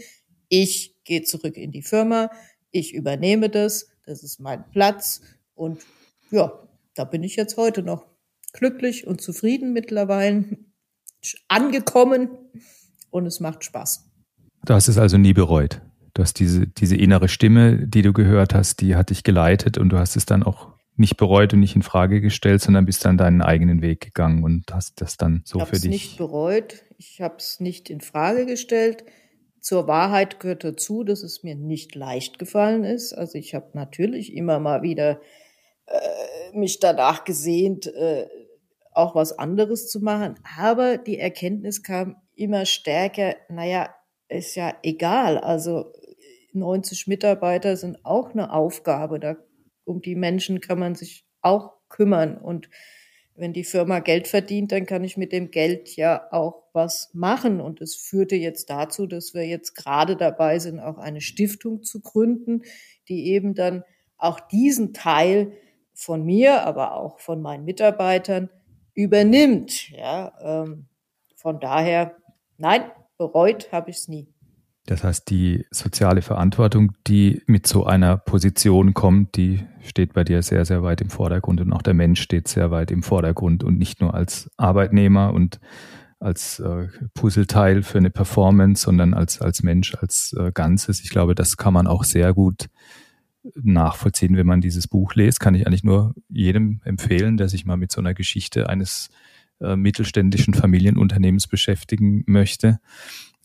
[0.49, 2.31] ich gehe zurück in die Firma,
[2.71, 5.21] ich übernehme das, das ist mein Platz
[5.53, 5.85] und
[6.31, 6.51] ja,
[6.95, 8.05] da bin ich jetzt heute noch
[8.53, 10.45] glücklich und zufrieden mittlerweile,
[11.47, 12.29] angekommen
[13.09, 14.05] und es macht Spaß.
[14.65, 15.81] Du hast es also nie bereut.
[16.13, 19.89] Du hast diese, diese innere Stimme, die du gehört hast, die hat dich geleitet und
[19.89, 23.17] du hast es dann auch nicht bereut und nicht in Frage gestellt, sondern bist dann
[23.17, 25.83] deinen eigenen Weg gegangen und hast das dann so für dich.
[25.83, 29.05] Ich habe es nicht bereut, ich habe es nicht in Frage gestellt.
[29.61, 33.13] Zur Wahrheit gehört dazu, dass es mir nicht leicht gefallen ist.
[33.13, 35.21] Also ich habe natürlich immer mal wieder
[35.85, 38.27] äh, mich danach gesehnt, äh,
[38.91, 40.35] auch was anderes zu machen.
[40.57, 43.93] Aber die Erkenntnis kam immer stärker, naja,
[44.27, 45.37] ist ja egal.
[45.37, 45.93] Also
[46.53, 49.19] 90 Mitarbeiter sind auch eine Aufgabe.
[49.19, 49.37] Da,
[49.85, 52.37] um die Menschen kann man sich auch kümmern.
[52.37, 52.69] Und
[53.37, 57.61] wenn die Firma Geld verdient, dann kann ich mit dem Geld ja auch was machen.
[57.61, 62.01] Und es führte jetzt dazu, dass wir jetzt gerade dabei sind, auch eine Stiftung zu
[62.01, 62.63] gründen,
[63.07, 63.83] die eben dann
[64.17, 65.53] auch diesen Teil
[65.93, 68.49] von mir, aber auch von meinen Mitarbeitern
[68.95, 69.91] übernimmt.
[69.91, 70.87] Ja, ähm,
[71.35, 72.17] von daher,
[72.57, 74.27] nein, bereut habe ich es nie.
[74.87, 80.41] Das heißt, die soziale Verantwortung, die mit so einer Position kommt, die steht bei dir
[80.41, 83.77] sehr, sehr weit im Vordergrund und auch der Mensch steht sehr weit im Vordergrund und
[83.77, 85.59] nicht nur als Arbeitnehmer und
[86.19, 91.01] als äh, Puzzleteil für eine Performance, sondern als, als Mensch, als äh, Ganzes.
[91.01, 92.69] Ich glaube, das kann man auch sehr gut
[93.55, 95.41] nachvollziehen, wenn man dieses Buch liest.
[95.41, 99.09] Kann ich eigentlich nur jedem empfehlen, der sich mal mit so einer Geschichte eines
[99.59, 102.79] äh, mittelständischen Familienunternehmens beschäftigen möchte.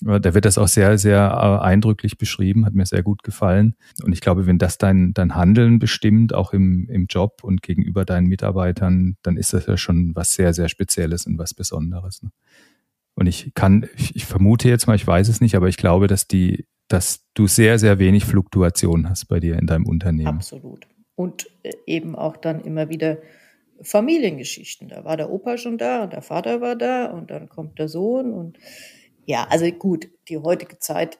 [0.04, 3.74] Da wird das auch sehr, sehr äh, eindrücklich beschrieben, hat mir sehr gut gefallen.
[4.02, 8.04] Und ich glaube, wenn das dein, dein Handeln bestimmt, auch im, im Job und gegenüber
[8.04, 12.22] deinen Mitarbeitern, dann ist das ja schon was sehr, sehr Spezielles und was Besonderes.
[12.22, 12.30] Ne?
[13.14, 16.08] Und ich kann, ich, ich vermute jetzt mal, ich weiß es nicht, aber ich glaube,
[16.08, 20.28] dass die, dass du sehr, sehr wenig Fluktuation hast bei dir in deinem Unternehmen.
[20.28, 20.86] Absolut.
[21.14, 23.18] Und äh, eben auch dann immer wieder
[23.82, 24.88] Familiengeschichten.
[24.88, 27.88] Da war der Opa schon da und der Vater war da und dann kommt der
[27.88, 28.58] Sohn und
[29.26, 31.18] ja, also gut, die heutige Zeit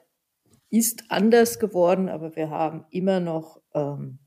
[0.69, 4.19] ist anders geworden, aber wir haben immer noch ähm,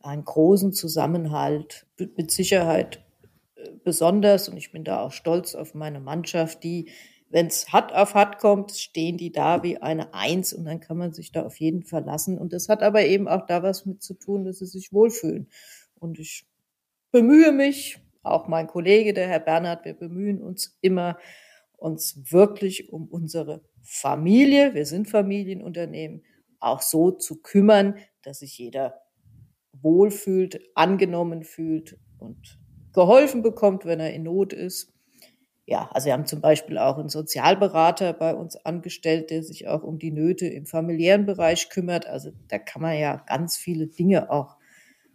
[0.00, 1.86] einen großen Zusammenhalt,
[2.16, 3.04] mit Sicherheit
[3.56, 6.90] äh, besonders, und ich bin da auch stolz auf meine Mannschaft, die,
[7.30, 10.96] wenn es hart auf hart kommt, stehen die da wie eine Eins und dann kann
[10.96, 12.38] man sich da auf jeden verlassen.
[12.38, 15.48] Und das hat aber eben auch da was mit zu tun, dass sie sich wohlfühlen.
[15.96, 16.46] Und ich
[17.10, 21.18] bemühe mich, auch mein Kollege, der Herr Bernhard, wir bemühen uns immer,
[21.78, 26.22] uns wirklich um unsere Familie, wir sind Familienunternehmen,
[26.60, 29.00] auch so zu kümmern, dass sich jeder
[29.72, 32.58] wohlfühlt, angenommen fühlt und
[32.92, 34.92] geholfen bekommt, wenn er in Not ist.
[35.66, 39.82] Ja, also wir haben zum Beispiel auch einen Sozialberater bei uns angestellt, der sich auch
[39.82, 42.06] um die Nöte im familiären Bereich kümmert.
[42.06, 44.56] Also da kann man ja ganz viele Dinge auch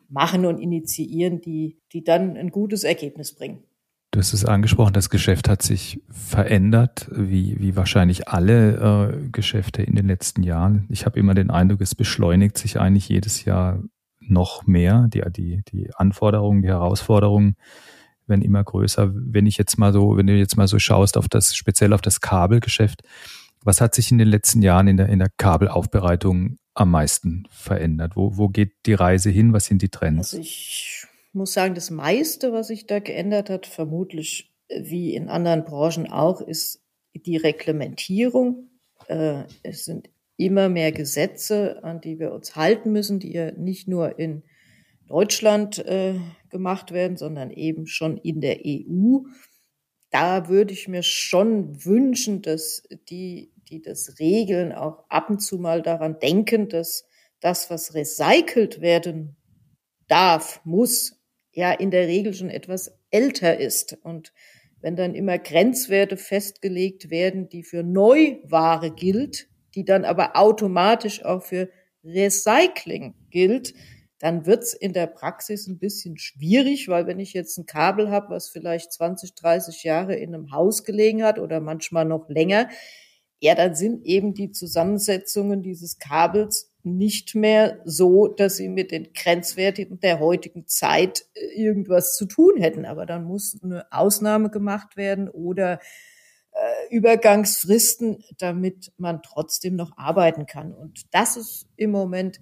[0.09, 3.63] machen und initiieren, die, die dann ein gutes Ergebnis bringen.
[4.13, 9.81] Du hast es angesprochen, das Geschäft hat sich verändert, wie, wie wahrscheinlich alle äh, Geschäfte
[9.81, 10.85] in den letzten Jahren.
[10.89, 13.81] Ich habe immer den Eindruck, es beschleunigt sich eigentlich jedes Jahr
[14.19, 15.07] noch mehr.
[15.11, 17.55] Die, die, die Anforderungen, die Herausforderungen
[18.27, 19.11] werden immer größer.
[19.15, 22.01] Wenn ich jetzt mal so, wenn du jetzt mal so schaust auf das, speziell auf
[22.01, 23.01] das Kabelgeschäft,
[23.63, 28.15] was hat sich in den letzten Jahren in der, in der Kabelaufbereitung am meisten verändert?
[28.15, 29.53] Wo, wo geht die Reise hin?
[29.53, 30.35] Was sind die Trends?
[30.35, 35.29] Also ich muss sagen, das meiste, was sich da geändert hat, vermutlich äh, wie in
[35.29, 38.69] anderen Branchen auch, ist die Reglementierung.
[39.07, 43.87] Äh, es sind immer mehr Gesetze, an die wir uns halten müssen, die ja nicht
[43.87, 44.43] nur in
[45.07, 46.15] Deutschland äh,
[46.49, 49.19] gemacht werden, sondern eben schon in der EU.
[50.09, 55.57] Da würde ich mir schon wünschen, dass die, die das regeln, auch ab und zu
[55.57, 57.05] mal daran denken, dass
[57.39, 59.35] das, was recycelt werden
[60.07, 61.22] darf, muss,
[61.53, 63.97] ja in der Regel schon etwas älter ist.
[64.03, 64.33] Und
[64.81, 71.41] wenn dann immer Grenzwerte festgelegt werden, die für Neuware gilt, die dann aber automatisch auch
[71.43, 71.69] für
[72.03, 73.73] Recycling gilt,
[74.19, 78.29] dann wird's in der Praxis ein bisschen schwierig, weil wenn ich jetzt ein Kabel habe,
[78.29, 82.69] was vielleicht 20, 30 Jahre in einem Haus gelegen hat oder manchmal noch länger,
[83.41, 89.13] ja, dann sind eben die Zusammensetzungen dieses Kabels nicht mehr so, dass sie mit den
[89.13, 92.85] Grenzwerten der heutigen Zeit äh, irgendwas zu tun hätten.
[92.85, 95.79] Aber dann muss eine Ausnahme gemacht werden oder
[96.51, 100.73] äh, Übergangsfristen, damit man trotzdem noch arbeiten kann.
[100.73, 102.41] Und das ist im Moment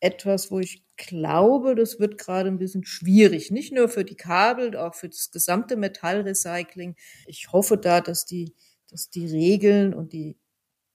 [0.00, 3.50] etwas, wo ich glaube, das wird gerade ein bisschen schwierig.
[3.50, 6.96] Nicht nur für die Kabel, auch für das gesamte Metallrecycling.
[7.26, 8.54] Ich hoffe da, dass die,
[8.90, 10.36] dass die Regeln und die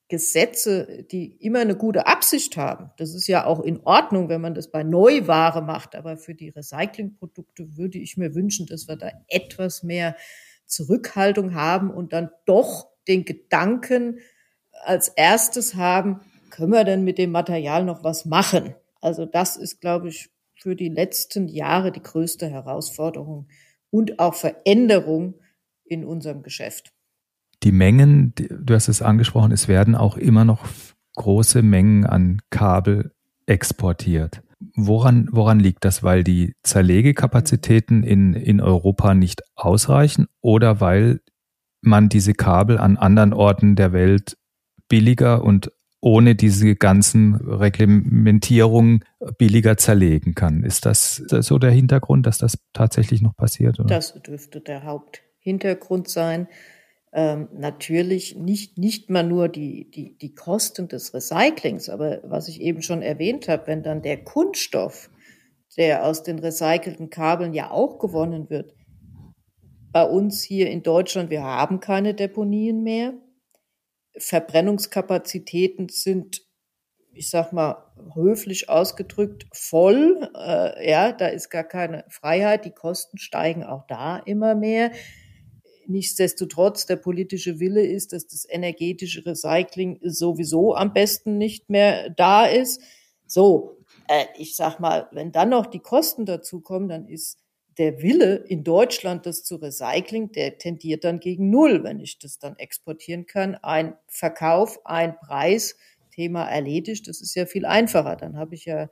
[0.10, 2.92] Gesetze, die immer eine gute Absicht haben.
[2.98, 5.96] Das ist ja auch in Ordnung, wenn man das bei Neuware macht.
[5.96, 10.16] Aber für die Recyclingprodukte würde ich mir wünschen, dass wir da etwas mehr
[10.66, 14.20] Zurückhaltung haben und dann doch den Gedanken
[14.84, 18.76] als erstes haben, können wir denn mit dem Material noch was machen?
[19.02, 23.48] Also das ist, glaube ich, für die letzten Jahre die größte Herausforderung
[23.90, 25.36] und auch Veränderung
[25.84, 26.93] in unserem Geschäft
[27.64, 30.66] die Mengen, du hast es angesprochen, es werden auch immer noch
[31.16, 33.12] große Mengen an Kabel
[33.46, 34.42] exportiert.
[34.76, 36.04] Woran, woran liegt das?
[36.04, 41.20] Weil die Zerlegekapazitäten in, in Europa nicht ausreichen oder weil
[41.82, 44.38] man diese Kabel an anderen Orten der Welt
[44.88, 49.06] billiger und ohne diese ganzen Reglementierungen
[49.38, 50.64] billiger zerlegen kann.
[50.64, 53.80] Ist das so der Hintergrund, dass das tatsächlich noch passiert?
[53.80, 53.88] Oder?
[53.88, 56.48] Das dürfte der Haupthintergrund sein.
[57.16, 62.60] Ähm, natürlich nicht, nicht mal nur die, die, die Kosten des Recyclings, aber was ich
[62.60, 65.12] eben schon erwähnt habe, wenn dann der Kunststoff,
[65.78, 68.74] der aus den recycelten Kabeln ja auch gewonnen wird,
[69.92, 73.14] bei uns hier in Deutschland, wir haben keine Deponien mehr.
[74.18, 76.42] Verbrennungskapazitäten sind,
[77.14, 80.30] ich sag mal, höflich ausgedrückt voll.
[80.36, 82.66] Äh, ja, da ist gar keine Freiheit.
[82.66, 84.92] Die Kosten steigen auch da immer mehr.
[85.88, 92.46] Nichtsdestotrotz, der politische Wille ist, dass das energetische Recycling sowieso am besten nicht mehr da
[92.46, 92.82] ist.
[93.26, 97.40] So, äh, ich sag mal, wenn dann noch die Kosten dazukommen, dann ist
[97.78, 102.38] der Wille in Deutschland, das zu recyceln, der tendiert dann gegen Null, wenn ich das
[102.38, 103.56] dann exportieren kann.
[103.56, 105.76] Ein Verkauf, ein Preis,
[106.12, 108.16] Thema erledigt, das ist ja viel einfacher.
[108.16, 108.90] Dann habe ich ja,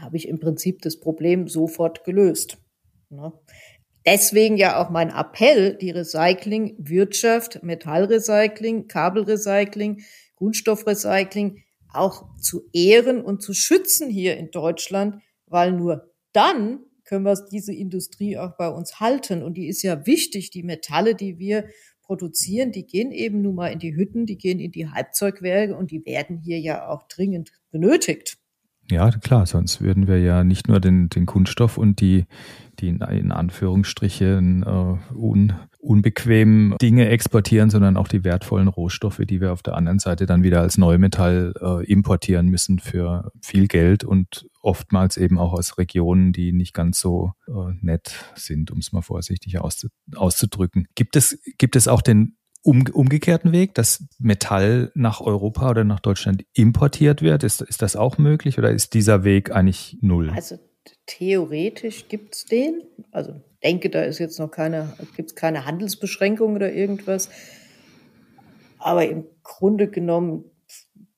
[0.00, 2.58] habe ich im Prinzip das Problem sofort gelöst.
[4.06, 10.02] Deswegen ja auch mein Appell, die Recycling-Wirtschaft, Metallrecycling, Kabelrecycling,
[10.36, 17.34] Kunststoffrecycling auch zu ehren und zu schützen hier in Deutschland, weil nur dann können wir
[17.50, 19.42] diese Industrie auch bei uns halten.
[19.42, 21.68] Und die ist ja wichtig, die Metalle, die wir
[22.02, 25.90] produzieren, die gehen eben nun mal in die Hütten, die gehen in die Halbzeugwerke und
[25.90, 28.38] die werden hier ja auch dringend benötigt.
[28.90, 32.24] Ja, klar, sonst würden wir ja nicht nur den, den Kunststoff und die,
[32.80, 39.52] die in, Anführungsstrichen äh, un, unbequemen Dinge exportieren, sondern auch die wertvollen Rohstoffe, die wir
[39.52, 44.46] auf der anderen Seite dann wieder als Neumetall äh, importieren müssen für viel Geld und
[44.62, 49.02] oftmals eben auch aus Regionen, die nicht ganz so äh, nett sind, um es mal
[49.02, 50.88] vorsichtig auszudrücken.
[50.94, 56.00] Gibt es, gibt es auch den um, umgekehrten Weg, dass Metall nach Europa oder nach
[56.00, 57.42] Deutschland importiert wird?
[57.42, 60.30] Ist, ist das auch möglich oder ist dieser Weg eigentlich null?
[60.34, 60.58] Also
[61.06, 62.82] theoretisch gibt es den.
[63.10, 67.30] Also denke, da ist jetzt noch keine, gibt es keine Handelsbeschränkung oder irgendwas.
[68.78, 70.44] Aber im Grunde genommen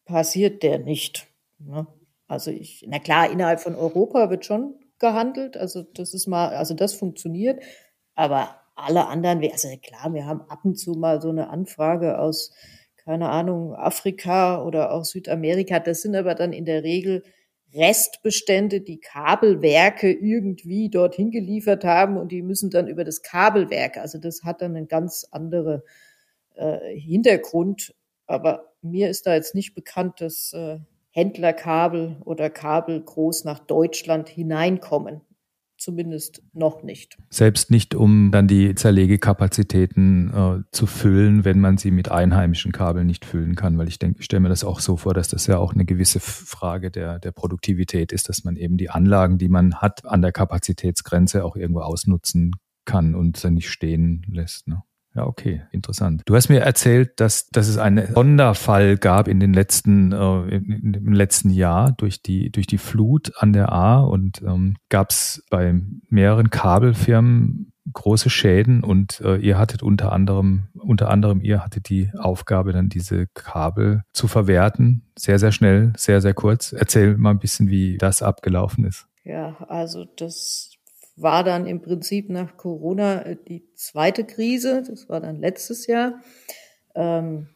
[0.05, 1.27] passiert der nicht.
[1.59, 1.89] Ne?
[2.29, 5.57] Also ich, na klar, innerhalb von Europa wird schon gehandelt.
[5.57, 7.61] Also das ist mal, also das funktioniert.
[8.15, 12.53] Aber alle anderen, also klar, wir haben ab und zu mal so eine Anfrage aus,
[12.97, 15.81] keine Ahnung, Afrika oder auch Südamerika.
[15.81, 17.23] Das sind aber dann in der Regel
[17.75, 23.97] Restbestände, die Kabelwerke irgendwie dorthin geliefert haben und die müssen dann über das Kabelwerk.
[23.97, 25.83] Also das hat dann einen ganz anderen
[26.57, 27.95] äh, Hintergrund.
[28.27, 30.79] Aber mir ist da jetzt nicht bekannt, dass äh,
[31.11, 35.21] Händlerkabel oder Kabel groß nach Deutschland hineinkommen
[35.81, 37.17] zumindest noch nicht.
[37.31, 43.07] Selbst nicht, um dann die Zerlegekapazitäten äh, zu füllen, wenn man sie mit einheimischen Kabeln
[43.07, 45.47] nicht füllen kann, weil ich denke, ich stelle mir das auch so vor, dass das
[45.47, 49.49] ja auch eine gewisse Frage der, der Produktivität ist, dass man eben die Anlagen, die
[49.49, 52.53] man hat, an der Kapazitätsgrenze auch irgendwo ausnutzen
[52.85, 54.69] kann und dann nicht stehen lässt.
[54.69, 54.83] Ne?
[55.15, 56.23] Ja, okay, interessant.
[56.27, 61.13] Du hast mir erzählt, dass, dass es einen Sonderfall gab in den letzten, äh, im
[61.13, 65.75] letzten Jahr durch die, durch die Flut an der A und ähm, gab es bei
[66.09, 72.11] mehreren Kabelfirmen große Schäden und äh, ihr hattet unter anderem, unter anderem ihr hattet die
[72.17, 75.11] Aufgabe, dann diese Kabel zu verwerten.
[75.19, 76.73] Sehr, sehr schnell, sehr, sehr kurz.
[76.73, 79.07] Erzähl mal ein bisschen, wie das abgelaufen ist.
[79.25, 80.73] Ja, also das
[81.23, 84.83] war dann im Prinzip nach Corona äh, die zweite Krise.
[84.87, 86.23] Das war dann letztes Jahr.
[86.95, 87.49] Ähm,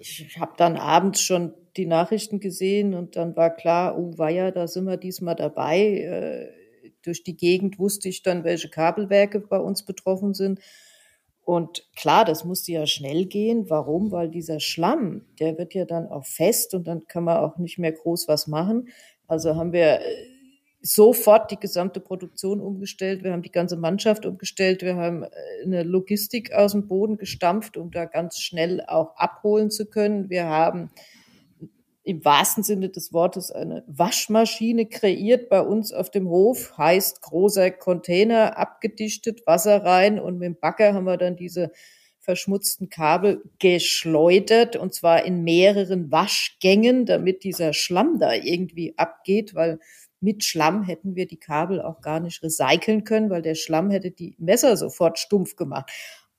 [0.00, 4.66] ich habe dann abends schon die Nachrichten gesehen und dann war klar, oh weia, da
[4.66, 5.78] sind wir diesmal dabei.
[5.78, 6.48] Äh,
[7.02, 10.60] durch die Gegend wusste ich dann, welche Kabelwerke bei uns betroffen sind.
[11.42, 13.70] Und klar, das musste ja schnell gehen.
[13.70, 14.12] Warum?
[14.12, 17.78] Weil dieser Schlamm, der wird ja dann auch fest und dann kann man auch nicht
[17.78, 18.88] mehr groß was machen.
[19.26, 20.29] Also haben wir äh,
[20.82, 23.22] sofort die gesamte Produktion umgestellt.
[23.22, 24.82] Wir haben die ganze Mannschaft umgestellt.
[24.82, 25.28] Wir haben äh,
[25.64, 30.30] eine Logistik aus dem Boden gestampft, um da ganz schnell auch abholen zu können.
[30.30, 30.90] Wir haben
[32.02, 37.70] im wahrsten Sinne des Wortes eine Waschmaschine kreiert bei uns auf dem Hof, heißt großer
[37.70, 41.70] Container, abgedichtet, Wasser rein und mit dem Bagger haben wir dann diese
[42.18, 49.78] verschmutzten Kabel geschleudert und zwar in mehreren Waschgängen, damit dieser Schlamm da irgendwie abgeht, weil
[50.20, 54.10] mit Schlamm hätten wir die Kabel auch gar nicht recyceln können, weil der Schlamm hätte
[54.10, 55.90] die Messer sofort stumpf gemacht.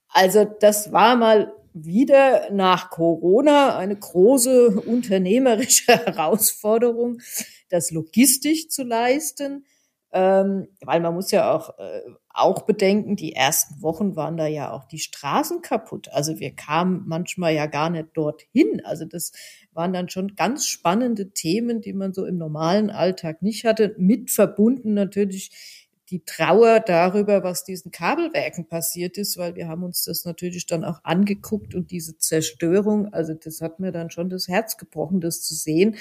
[0.09, 7.21] Also das war mal wieder nach Corona eine große unternehmerische Herausforderung,
[7.69, 9.65] das logistisch zu leisten.
[10.13, 12.01] Ähm, weil man muss ja auch, äh,
[12.33, 16.09] auch bedenken, die ersten Wochen waren da ja auch die Straßen kaputt.
[16.11, 18.81] Also wir kamen manchmal ja gar nicht dorthin.
[18.83, 19.31] Also das
[19.73, 23.95] waren dann schon ganz spannende Themen, die man so im normalen Alltag nicht hatte.
[23.97, 30.03] Mit verbunden natürlich die Trauer darüber, was diesen Kabelwerken passiert ist, weil wir haben uns
[30.03, 34.49] das natürlich dann auch angeguckt und diese Zerstörung, also das hat mir dann schon das
[34.49, 35.95] Herz gebrochen, das zu sehen.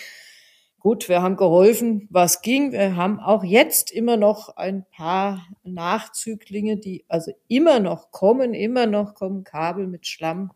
[0.81, 2.73] Gut, wir haben geholfen, was ging.
[2.73, 8.87] Wir haben auch jetzt immer noch ein paar Nachzüglinge, die also immer noch kommen, immer
[8.87, 10.53] noch kommen Kabel mit Schlamm,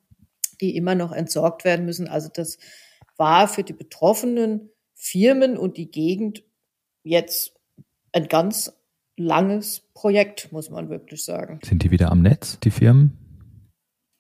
[0.63, 2.09] die immer noch entsorgt werden müssen.
[2.09, 2.57] Also das
[3.19, 6.43] war für die betroffenen Firmen und die Gegend
[7.03, 7.53] jetzt
[8.13, 8.73] ein ganz
[9.19, 11.61] langes Projekt, muss man wirklich sagen.
[11.63, 13.19] Sind die wieder am Netz, die Firmen?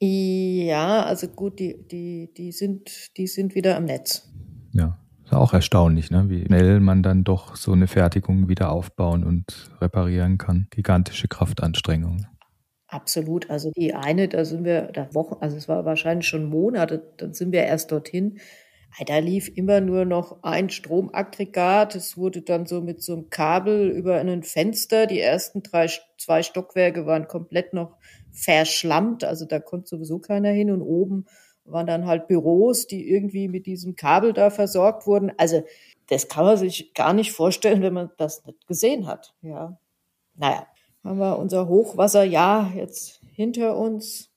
[0.03, 4.31] Ja, also gut, die, die, die, sind, die sind wieder am Netz.
[4.73, 4.99] Ja.
[5.25, 6.29] Ist auch erstaunlich, ne?
[6.29, 10.67] wie schnell man dann doch so eine Fertigung wieder aufbauen und reparieren kann.
[10.71, 12.27] Gigantische Kraftanstrengung.
[12.89, 13.51] Absolut.
[13.51, 17.33] Also die eine, da sind wir da Wochen, also es war wahrscheinlich schon Monate, dann
[17.33, 18.39] sind wir erst dorthin.
[19.07, 21.97] Da lief immer nur noch ein Stromaggregat.
[21.97, 25.07] Es wurde dann so mit so einem Kabel über ein Fenster.
[25.07, 27.97] Die ersten drei, zwei Stockwerke waren komplett noch
[28.31, 29.25] verschlammt.
[29.25, 30.71] Also da konnte sowieso keiner hin.
[30.71, 31.27] Und oben
[31.65, 35.33] waren dann halt Büros, die irgendwie mit diesem Kabel da versorgt wurden.
[35.37, 35.65] Also
[36.09, 39.35] das kann man sich gar nicht vorstellen, wenn man das nicht gesehen hat.
[39.43, 39.79] Ja,
[40.35, 40.67] naja,
[41.03, 44.31] haben wir unser Hochwasserjahr jetzt hinter uns.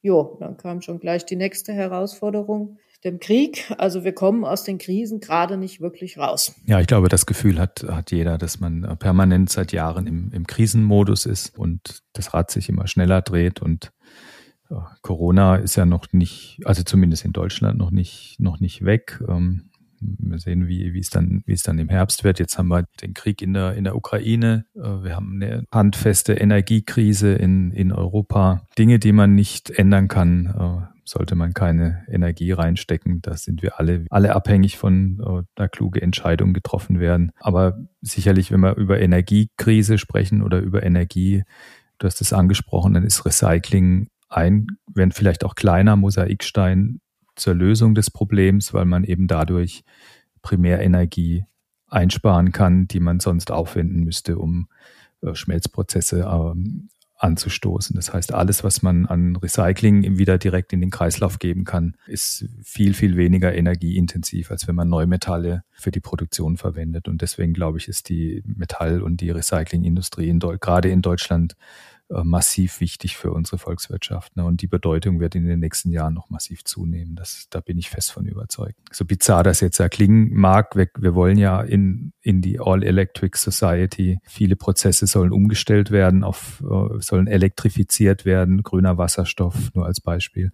[0.00, 3.72] Jo, dann kam schon gleich die nächste Herausforderung, dem Krieg.
[3.78, 6.54] Also wir kommen aus den Krisen gerade nicht wirklich raus.
[6.66, 10.46] Ja, ich glaube, das Gefühl hat, hat jeder, dass man permanent seit Jahren im, im
[10.46, 13.90] Krisenmodus ist und das Rad sich immer schneller dreht und
[15.02, 19.22] Corona ist ja noch nicht, also zumindest in Deutschland noch nicht, noch nicht weg.
[19.28, 22.38] Ähm, wir sehen, wie, wie es dann, wie es dann im Herbst wird.
[22.38, 24.64] Jetzt haben wir den Krieg in der, in der Ukraine.
[24.76, 28.62] Äh, wir haben eine handfeste Energiekrise in, in Europa.
[28.78, 33.22] Dinge, die man nicht ändern kann, äh, sollte man keine Energie reinstecken.
[33.22, 37.32] Da sind wir alle, alle abhängig von äh, einer kluge Entscheidung getroffen werden.
[37.40, 41.44] Aber sicherlich, wenn wir über Energiekrise sprechen oder über Energie,
[41.98, 47.00] du hast es angesprochen, dann ist Recycling ein, wenn vielleicht auch kleiner Mosaikstein
[47.36, 49.84] zur Lösung des Problems, weil man eben dadurch
[50.42, 51.44] Primärenergie
[51.88, 54.68] einsparen kann, die man sonst aufwenden müsste, um
[55.22, 56.88] äh, Schmelzprozesse ähm,
[57.18, 57.96] anzustoßen.
[57.96, 62.46] Das heißt, alles, was man an Recycling wieder direkt in den Kreislauf geben kann, ist
[62.62, 67.08] viel, viel weniger energieintensiv, als wenn man Neumetalle für die Produktion verwendet.
[67.08, 71.56] Und deswegen glaube ich, ist die Metall- und die Recyclingindustrie in, gerade in Deutschland
[72.08, 74.36] massiv wichtig für unsere Volkswirtschaft.
[74.36, 74.44] Ne?
[74.44, 77.16] Und die Bedeutung wird in den nächsten Jahren noch massiv zunehmen.
[77.16, 78.78] Das, da bin ich fest von überzeugt.
[78.90, 83.36] So bizarr das jetzt ja klingen mag, wir, wir wollen ja in, in die All-Electric
[83.36, 84.18] Society.
[84.24, 90.52] Viele Prozesse sollen umgestellt werden, auf, äh, sollen elektrifiziert werden, grüner Wasserstoff nur als Beispiel.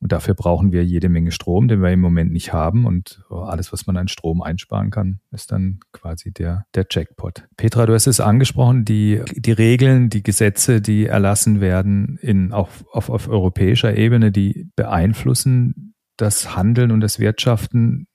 [0.00, 2.86] Und dafür brauchen wir jede Menge Strom, den wir im Moment nicht haben.
[2.86, 7.48] Und alles, was man an Strom einsparen kann, ist dann quasi der, der Jackpot.
[7.56, 12.68] Petra, du hast es angesprochen, die, die Regeln, die Gesetze, die erlassen werden in, auch
[12.92, 18.06] auf, auf europäischer Ebene, die beeinflussen das Handeln und das Wirtschaften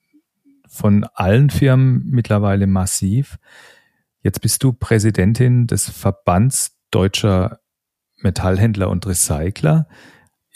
[0.66, 3.36] von allen Firmen mittlerweile massiv.
[4.22, 7.60] Jetzt bist du Präsidentin des Verbands deutscher
[8.22, 9.86] Metallhändler und Recycler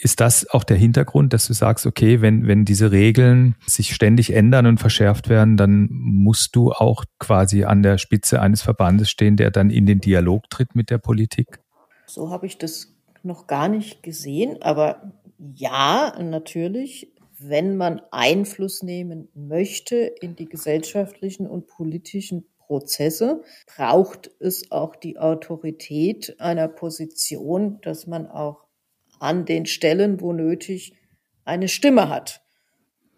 [0.01, 4.33] ist das auch der Hintergrund, dass du sagst, okay, wenn, wenn diese Regeln sich ständig
[4.33, 9.35] ändern und verschärft werden, dann musst du auch quasi an der Spitze eines Verbandes stehen,
[9.35, 11.59] der dann in den Dialog tritt mit der Politik?
[12.05, 19.27] So habe ich das noch gar nicht gesehen, aber ja, natürlich, wenn man Einfluss nehmen
[19.33, 23.43] möchte in die gesellschaftlichen und politischen Prozesse,
[23.75, 28.68] braucht es auch die Autorität einer Position, dass man auch
[29.19, 30.95] an den Stellen, wo nötig,
[31.45, 32.41] eine Stimme hat.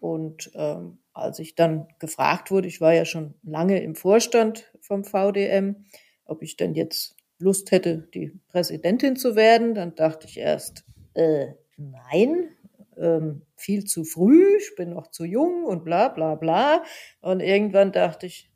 [0.00, 5.04] Und ähm, als ich dann gefragt wurde, ich war ja schon lange im Vorstand vom
[5.04, 5.84] VDM,
[6.24, 10.84] ob ich denn jetzt Lust hätte, die Präsidentin zu werden, dann dachte ich erst,
[11.14, 12.48] äh, nein,
[12.96, 16.84] ähm, viel zu früh, ich bin noch zu jung und bla bla bla.
[17.20, 18.50] Und irgendwann dachte ich,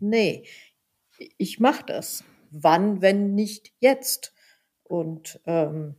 [0.00, 0.44] nee,
[1.38, 2.24] ich mache das.
[2.50, 4.34] Wann, wenn nicht jetzt?
[4.82, 5.96] Und ähm,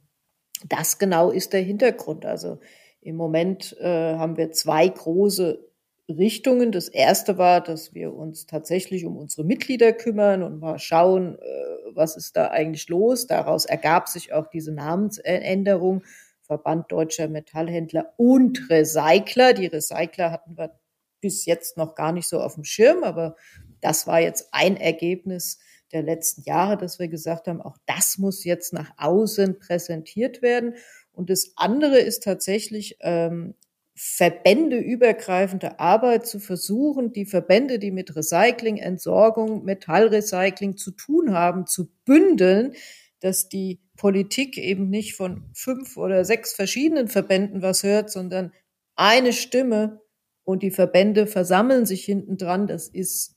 [0.65, 2.25] das genau ist der Hintergrund.
[2.25, 2.59] Also
[3.01, 5.67] im Moment äh, haben wir zwei große
[6.09, 6.71] Richtungen.
[6.71, 11.95] Das erste war, dass wir uns tatsächlich um unsere Mitglieder kümmern und mal schauen, äh,
[11.95, 13.27] was ist da eigentlich los.
[13.27, 16.03] Daraus ergab sich auch diese Namensänderung.
[16.41, 19.53] Verband Deutscher Metallhändler und Recycler.
[19.53, 20.79] Die Recycler hatten wir
[21.19, 23.35] bis jetzt noch gar nicht so auf dem Schirm, aber
[23.81, 25.59] das war jetzt ein Ergebnis
[25.91, 30.75] der letzten Jahre, dass wir gesagt haben, auch das muss jetzt nach außen präsentiert werden.
[31.11, 33.55] Und das andere ist tatsächlich ähm,
[33.95, 41.89] verbändeübergreifende Arbeit zu versuchen, die Verbände, die mit Recycling, Entsorgung, Metallrecycling zu tun haben, zu
[42.05, 42.73] bündeln,
[43.19, 48.51] dass die Politik eben nicht von fünf oder sechs verschiedenen Verbänden was hört, sondern
[48.95, 50.01] eine Stimme
[50.43, 52.67] und die Verbände versammeln sich hinten dran.
[52.67, 53.36] Das ist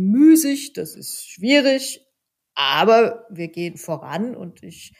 [0.00, 2.00] müßig, das ist schwierig,
[2.54, 4.94] aber wir gehen voran und ich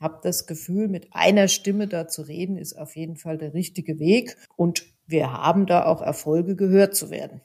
[0.00, 3.98] habe das Gefühl, mit einer Stimme da zu reden, ist auf jeden Fall der richtige
[3.98, 4.36] Weg.
[4.56, 7.40] Und wir haben da auch Erfolge gehört zu werden.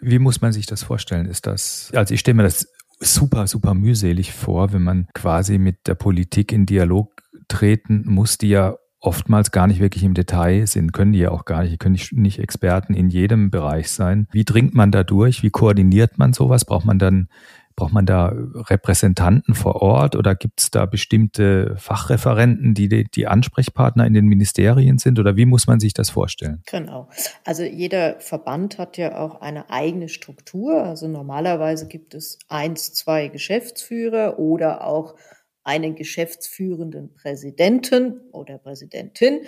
[0.00, 1.26] Wie muss man sich das vorstellen?
[1.26, 2.68] Ist das, also ich stelle mir das
[3.00, 8.48] super, super mühselig vor, wenn man quasi mit der Politik in Dialog treten muss, die
[8.48, 11.78] ja oftmals gar nicht wirklich im Detail sind, können die ja auch gar nicht, die
[11.78, 14.26] können nicht Experten in jedem Bereich sein.
[14.32, 15.42] Wie dringt man da durch?
[15.42, 16.64] Wie koordiniert man sowas?
[16.64, 17.28] Braucht man dann
[17.76, 24.06] Braucht man da Repräsentanten vor Ort oder gibt es da bestimmte Fachreferenten, die die Ansprechpartner
[24.06, 25.18] in den Ministerien sind?
[25.18, 26.62] Oder wie muss man sich das vorstellen?
[26.70, 27.08] Genau.
[27.44, 30.84] Also jeder Verband hat ja auch eine eigene Struktur.
[30.84, 35.16] Also normalerweise gibt es eins, zwei Geschäftsführer oder auch
[35.64, 39.40] einen geschäftsführenden Präsidenten oder Präsidentin.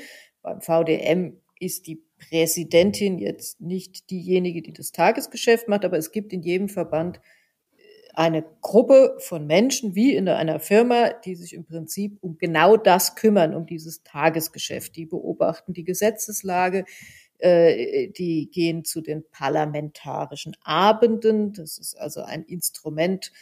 [0.43, 6.33] Beim VDM ist die Präsidentin jetzt nicht diejenige, die das Tagesgeschäft macht, aber es gibt
[6.33, 7.21] in jedem Verband
[8.15, 13.15] eine Gruppe von Menschen wie in einer Firma, die sich im Prinzip um genau das
[13.15, 14.97] kümmern, um dieses Tagesgeschäft.
[14.97, 16.87] Die beobachten die Gesetzeslage,
[17.39, 21.53] äh, die gehen zu den parlamentarischen Abenden.
[21.53, 23.33] Das ist also ein Instrument,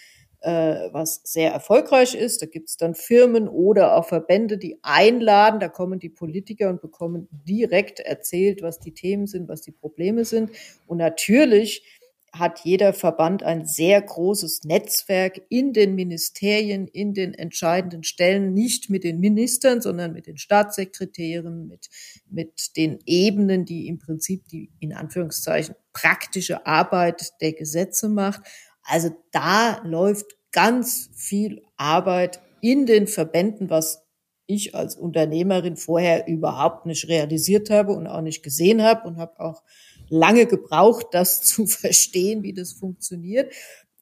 [0.45, 2.43] äh, was sehr erfolgreich ist.
[2.43, 5.59] Da gibt es dann Firmen oder auch Verbände, die einladen.
[5.59, 10.25] Da kommen die Politiker und bekommen direkt erzählt, was die Themen sind, was die Probleme
[10.25, 10.51] sind.
[10.87, 11.83] Und natürlich
[12.31, 18.91] hat jeder Verband ein sehr großes Netzwerk in den Ministerien, in den entscheidenden Stellen, nicht
[18.91, 21.89] mit den Ministern, sondern mit den Staatssekretären, mit,
[22.29, 28.43] mit den Ebenen, die im Prinzip die in Anführungszeichen praktische Arbeit der Gesetze macht.
[28.85, 34.05] Also da läuft ganz viel Arbeit in den Verbänden, was
[34.47, 39.41] ich als Unternehmerin vorher überhaupt nicht realisiert habe und auch nicht gesehen habe und habe
[39.41, 39.62] auch
[40.09, 43.53] lange gebraucht, das zu verstehen, wie das funktioniert.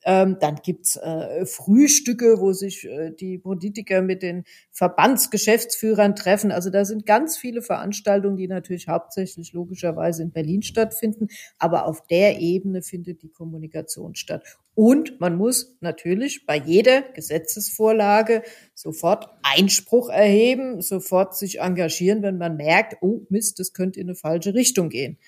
[0.04, 6.50] Ähm, dann gibt's äh, Frühstücke, wo sich äh, die Politiker mit den Verbandsgeschäftsführern treffen.
[6.50, 11.28] Also da sind ganz viele Veranstaltungen, die natürlich hauptsächlich logischerweise in Berlin stattfinden.
[11.58, 14.42] Aber auf der Ebene findet die Kommunikation statt.
[14.74, 18.42] Und man muss natürlich bei jeder Gesetzesvorlage
[18.74, 24.14] sofort Einspruch erheben, sofort sich engagieren, wenn man merkt, oh Mist, das könnte in eine
[24.14, 25.18] falsche Richtung gehen.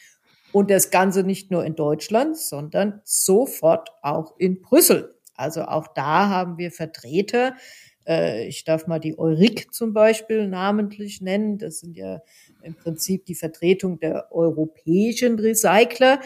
[0.55, 5.17] Und das Ganze nicht nur in Deutschland, sondern sofort auch in Brüssel.
[5.35, 7.57] Also auch da haben wir Vertreter.
[8.07, 11.59] Äh, ich darf mal die Eurik zum Beispiel namentlich nennen.
[11.59, 12.23] Das sind ja
[12.63, 16.21] im Prinzip die Vertretung der europäischen Recycler,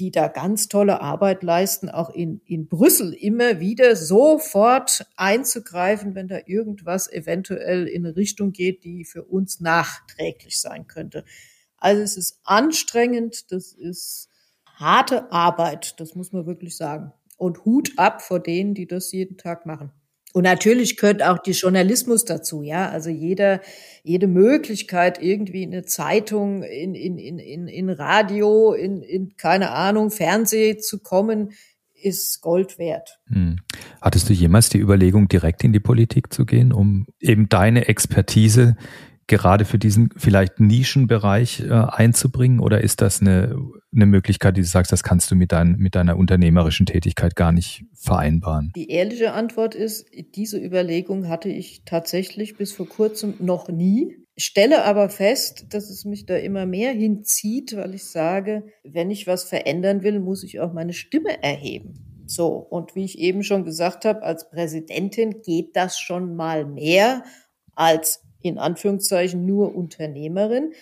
[0.00, 6.26] die da ganz tolle Arbeit leisten, auch in, in Brüssel immer wieder sofort einzugreifen, wenn
[6.26, 11.24] da irgendwas eventuell in eine Richtung geht, die für uns nachträglich sein könnte.
[11.78, 14.28] Also es ist anstrengend, das ist
[14.76, 17.12] harte Arbeit, das muss man wirklich sagen.
[17.36, 19.92] Und Hut ab vor denen, die das jeden Tag machen.
[20.34, 22.90] Und natürlich gehört auch die Journalismus dazu, ja.
[22.90, 23.60] Also jeder,
[24.02, 29.70] jede Möglichkeit, irgendwie in eine Zeitung, in, in, in, in, in Radio, in, in, keine
[29.70, 31.52] Ahnung, Fernseh zu kommen,
[32.00, 33.20] ist Gold wert.
[33.28, 33.58] Hm.
[34.00, 38.76] Hattest du jemals die Überlegung, direkt in die Politik zu gehen, um eben deine Expertise
[39.28, 42.58] gerade für diesen vielleicht Nischenbereich äh, einzubringen?
[42.58, 43.56] Oder ist das eine,
[43.94, 47.52] eine Möglichkeit, die du sagst, das kannst du mit, dein, mit deiner unternehmerischen Tätigkeit gar
[47.52, 48.72] nicht vereinbaren?
[48.74, 54.16] Die ehrliche Antwort ist, diese Überlegung hatte ich tatsächlich bis vor kurzem noch nie.
[54.36, 59.26] Stelle aber fest, dass es mich da immer mehr hinzieht, weil ich sage, wenn ich
[59.26, 62.24] was verändern will, muss ich auch meine Stimme erheben.
[62.26, 67.24] So, und wie ich eben schon gesagt habe, als Präsidentin geht das schon mal mehr
[67.74, 70.72] als in Anführungszeichen nur Unternehmerin.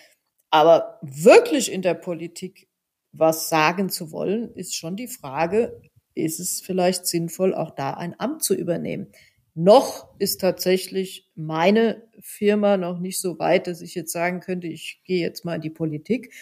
[0.51, 2.69] Aber wirklich in der Politik
[3.13, 5.81] was sagen zu wollen, ist schon die Frage,
[6.15, 9.09] ist es vielleicht sinnvoll, auch da ein Amt zu übernehmen?
[9.55, 15.01] Noch ist tatsächlich meine Firma noch nicht so weit, dass ich jetzt sagen könnte, ich
[15.05, 16.33] gehe jetzt mal in die Politik.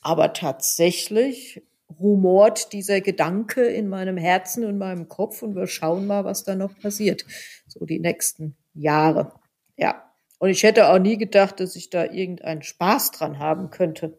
[0.00, 1.62] Aber tatsächlich
[2.00, 6.54] rumort dieser Gedanke in meinem Herzen und meinem Kopf und wir schauen mal, was da
[6.54, 7.24] noch passiert.
[7.66, 9.32] So die nächsten Jahre.
[9.76, 10.05] Ja.
[10.38, 14.18] Und ich hätte auch nie gedacht, dass ich da irgendeinen Spaß dran haben könnte.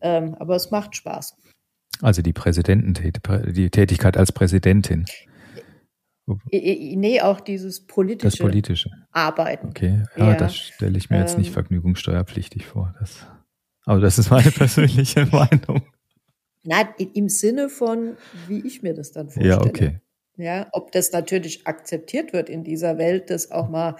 [0.00, 1.36] Ähm, aber es macht Spaß.
[2.00, 2.94] Also die Präsidenten,
[3.52, 5.06] die Tätigkeit als Präsidentin.
[6.50, 8.90] Nee, auch dieses politische, das politische.
[9.10, 9.68] Arbeiten.
[9.68, 10.36] Okay, ja, ja.
[10.36, 12.94] das stelle ich mir jetzt nicht ähm, vergnügungssteuerpflichtig vor.
[13.00, 13.26] Das,
[13.84, 15.82] aber das ist meine persönliche Meinung.
[16.64, 19.48] Nein, im Sinne von, wie ich mir das dann vorstelle.
[19.48, 20.00] Ja, okay.
[20.36, 23.96] Ja, ob das natürlich akzeptiert wird in dieser Welt, dass auch mal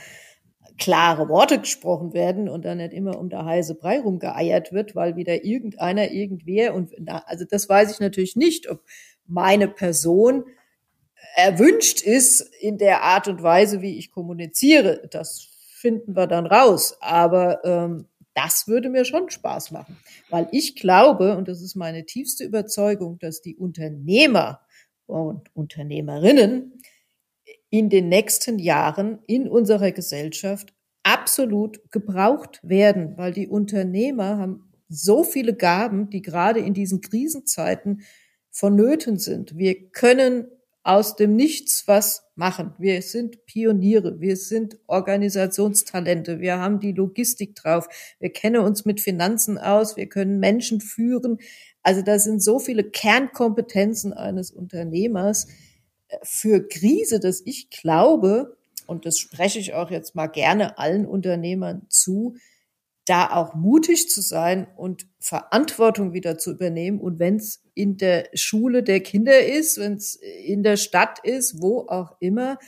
[0.79, 5.17] klare Worte gesprochen werden und dann nicht immer um der heiße Brei rumgeeiert wird, weil
[5.17, 6.93] wieder irgendeiner irgendwer und
[7.27, 8.83] also das weiß ich natürlich nicht, ob
[9.27, 10.45] meine Person
[11.35, 15.09] erwünscht ist in der Art und Weise, wie ich kommuniziere.
[15.11, 16.97] Das finden wir dann raus.
[17.01, 19.99] Aber ähm, das würde mir schon Spaß machen,
[20.31, 24.61] weil ich glaube, und das ist meine tiefste Überzeugung, dass die Unternehmer
[25.07, 26.81] und Unternehmerinnen
[27.73, 35.25] in den nächsten Jahren in unserer Gesellschaft absolut gebraucht werden, weil die Unternehmer haben so
[35.25, 38.03] viele Gaben, die gerade in diesen Krisenzeiten
[38.51, 39.57] vonnöten sind.
[39.57, 40.49] Wir können
[40.83, 42.75] aus dem Nichts was machen.
[42.79, 47.89] Wir sind Pioniere, wir sind Organisationstalente, wir haben die Logistik drauf,
[48.21, 51.39] wir kennen uns mit Finanzen aus, wir können Menschen führen.
[51.83, 55.47] Also da sind so viele Kernkompetenzen eines Unternehmers
[56.23, 58.57] für Krise, dass ich glaube,
[58.87, 62.37] und das spreche ich auch jetzt mal gerne allen Unternehmern zu,
[63.05, 67.01] da auch mutig zu sein und Verantwortung wieder zu übernehmen.
[67.01, 71.61] Und wenn es in der Schule der Kinder ist, wenn es in der Stadt ist,
[71.61, 72.59] wo auch immer,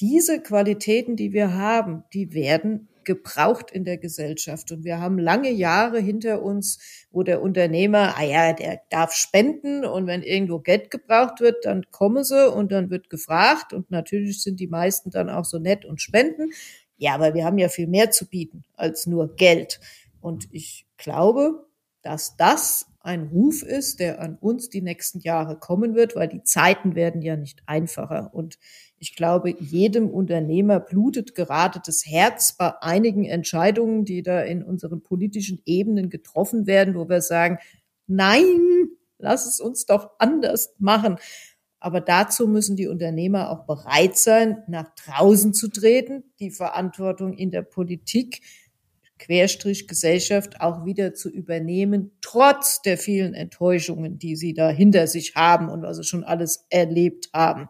[0.00, 4.70] diese Qualitäten, die wir haben, die werden gebraucht in der Gesellschaft.
[4.70, 6.78] Und wir haben lange Jahre hinter uns,
[7.10, 11.86] wo der Unternehmer, ah ja, der darf spenden und wenn irgendwo Geld gebraucht wird, dann
[11.90, 13.72] komme sie und dann wird gefragt.
[13.72, 16.50] Und natürlich sind die meisten dann auch so nett und spenden.
[16.98, 19.80] Ja, aber wir haben ja viel mehr zu bieten als nur Geld.
[20.20, 21.66] Und ich glaube,
[22.02, 26.42] dass das ein Ruf ist, der an uns die nächsten Jahre kommen wird, weil die
[26.42, 28.34] Zeiten werden ja nicht einfacher.
[28.34, 28.58] Und
[28.98, 35.02] ich glaube, jedem Unternehmer blutet gerade das Herz bei einigen Entscheidungen, die da in unseren
[35.02, 37.58] politischen Ebenen getroffen werden, wo wir sagen,
[38.06, 38.88] nein,
[39.18, 41.16] lass es uns doch anders machen.
[41.80, 47.50] Aber dazu müssen die Unternehmer auch bereit sein, nach draußen zu treten, die Verantwortung in
[47.52, 48.40] der Politik,
[49.18, 55.34] Querstrich Gesellschaft auch wieder zu übernehmen, trotz der vielen Enttäuschungen, die sie da hinter sich
[55.34, 57.68] haben und was sie schon alles erlebt haben.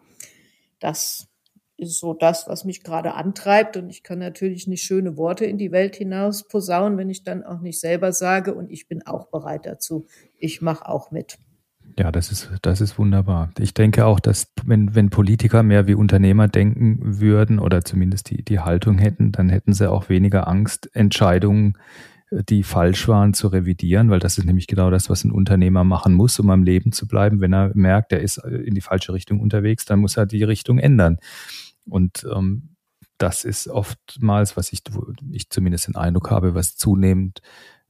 [0.81, 1.29] Das
[1.79, 3.77] ist so das, was mich gerade antreibt.
[3.77, 7.45] Und ich kann natürlich nicht schöne Worte in die Welt hinaus posaunen, wenn ich dann
[7.45, 10.07] auch nicht selber sage, und ich bin auch bereit dazu.
[10.39, 11.39] Ich mache auch mit.
[11.99, 13.51] Ja, das ist, das ist wunderbar.
[13.59, 18.45] Ich denke auch, dass wenn, wenn Politiker mehr wie Unternehmer denken würden oder zumindest die,
[18.45, 21.77] die Haltung hätten, dann hätten sie auch weniger Angst, Entscheidungen,
[22.31, 26.15] die falsch waren, zu revidieren, weil das ist nämlich genau das, was ein Unternehmer machen
[26.15, 27.41] muss, um am Leben zu bleiben.
[27.41, 30.79] Wenn er merkt, er ist in die falsche Richtung unterwegs, dann muss er die Richtung
[30.79, 31.19] ändern.
[31.89, 32.77] Und ähm,
[33.17, 34.83] das ist oftmals, was ich,
[35.33, 37.41] ich zumindest den Eindruck habe, was zunehmend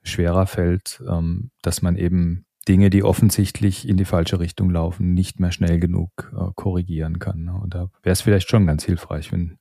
[0.02, 5.40] schwerer fällt, ähm, dass man eben Dinge, die offensichtlich in die falsche Richtung laufen, nicht
[5.40, 7.44] mehr schnell genug äh, korrigieren kann.
[7.44, 7.54] Ne?
[7.54, 9.58] Und da wäre es vielleicht schon ganz hilfreich, wenn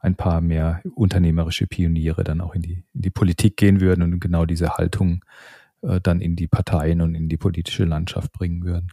[0.00, 4.20] ein paar mehr unternehmerische Pioniere dann auch in die, in die Politik gehen würden und
[4.20, 5.24] genau diese Haltung
[5.82, 8.88] äh, dann in die Parteien und in die politische Landschaft bringen würden.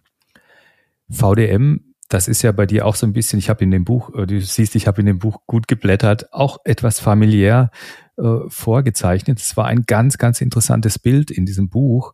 [1.10, 4.14] VDM, das ist ja bei dir auch so ein bisschen, ich habe in dem Buch,
[4.16, 7.72] äh, du siehst, ich habe in dem Buch gut geblättert, auch etwas familiär
[8.18, 9.40] äh, vorgezeichnet.
[9.40, 12.14] Es war ein ganz, ganz interessantes Bild in diesem Buch.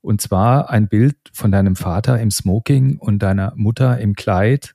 [0.00, 4.74] Und zwar ein Bild von deinem Vater im Smoking und deiner Mutter im Kleid.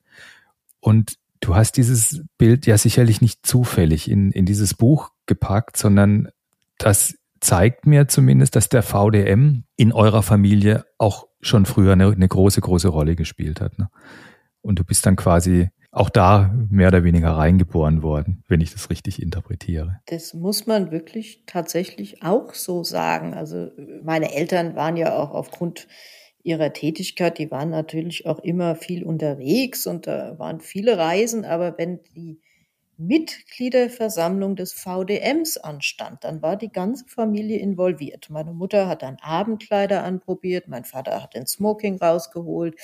[0.79, 6.29] Und du hast dieses Bild ja sicherlich nicht zufällig in, in dieses Buch gepackt, sondern
[6.77, 12.27] das zeigt mir zumindest, dass der VDM in eurer Familie auch schon früher eine, eine
[12.27, 13.77] große, große Rolle gespielt hat.
[13.77, 13.89] Ne?
[14.61, 18.89] Und du bist dann quasi auch da mehr oder weniger reingeboren worden, wenn ich das
[18.89, 19.99] richtig interpretiere.
[20.07, 23.33] Das muss man wirklich tatsächlich auch so sagen.
[23.33, 23.69] Also
[24.03, 25.87] meine Eltern waren ja auch aufgrund
[26.43, 31.77] ihrer Tätigkeit, die waren natürlich auch immer viel unterwegs und da waren viele Reisen, aber
[31.77, 32.39] wenn die
[32.97, 36.23] Mitgliederversammlung des VDMs anstand.
[36.23, 38.29] Dann war die ganze Familie involviert.
[38.29, 42.75] Meine Mutter hat dann Abendkleider anprobiert, mein Vater hat den Smoking rausgeholt.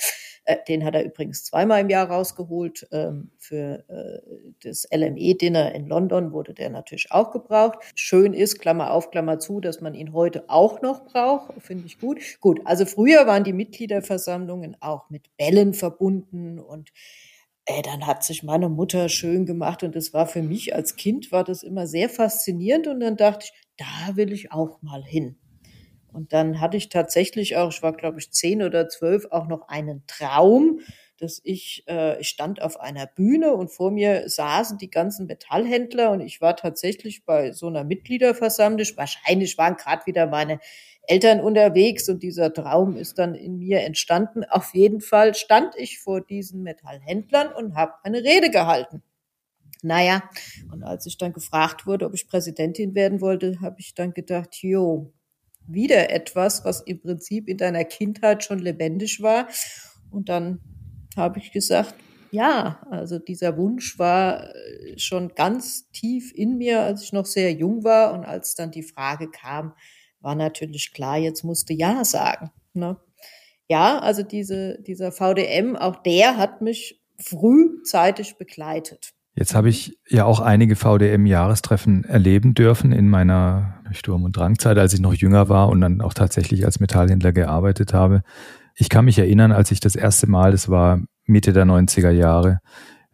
[0.44, 2.88] Äh, den hat er übrigens zweimal im Jahr rausgeholt.
[2.92, 4.20] Ähm, für äh,
[4.62, 7.78] das LME-Dinner in London wurde der natürlich auch gebraucht.
[7.94, 11.52] Schön ist, Klammer auf, Klammer zu, dass man ihn heute auch noch braucht.
[11.62, 12.20] Finde ich gut.
[12.40, 16.90] Gut, also früher waren die Mitgliederversammlungen auch mit Bällen verbunden und
[17.66, 21.30] Ey, dann hat sich meine Mutter schön gemacht und es war für mich als Kind
[21.30, 25.36] war das immer sehr faszinierend und dann dachte ich, da will ich auch mal hin.
[26.12, 29.68] Und dann hatte ich tatsächlich auch, ich war glaube ich zehn oder zwölf, auch noch
[29.68, 30.80] einen Traum,
[31.18, 36.10] dass ich, äh, ich stand auf einer Bühne und vor mir saßen die ganzen Metallhändler
[36.12, 38.86] und ich war tatsächlich bei so einer Mitgliederversammlung.
[38.96, 40.58] Wahrscheinlich waren gerade wieder meine
[41.02, 44.44] Eltern unterwegs und dieser Traum ist dann in mir entstanden.
[44.44, 49.02] Auf jeden Fall stand ich vor diesen Metallhändlern und habe eine Rede gehalten.
[49.82, 50.22] Naja,
[50.72, 54.56] und als ich dann gefragt wurde, ob ich Präsidentin werden wollte, habe ich dann gedacht,
[54.62, 55.12] jo,
[55.72, 59.48] wieder etwas, was im Prinzip in deiner Kindheit schon lebendig war.
[60.10, 60.60] Und dann
[61.16, 61.94] habe ich gesagt,
[62.30, 67.52] ja, also dieser Wunsch war äh, schon ganz tief in mir, als ich noch sehr
[67.52, 68.12] jung war.
[68.12, 69.74] Und als dann die Frage kam,
[70.20, 72.50] war natürlich klar, jetzt musste Ja sagen.
[72.72, 72.96] Ne?
[73.68, 79.12] Ja, also diese, dieser VDM, auch der hat mich frühzeitig begleitet.
[79.40, 84.92] Jetzt habe ich ja auch einige VDM-Jahrestreffen erleben dürfen in meiner Sturm- und Drangzeit, als
[84.92, 88.22] ich noch jünger war und dann auch tatsächlich als Metallhändler gearbeitet habe.
[88.74, 92.58] Ich kann mich erinnern, als ich das erste Mal, das war Mitte der 90er Jahre,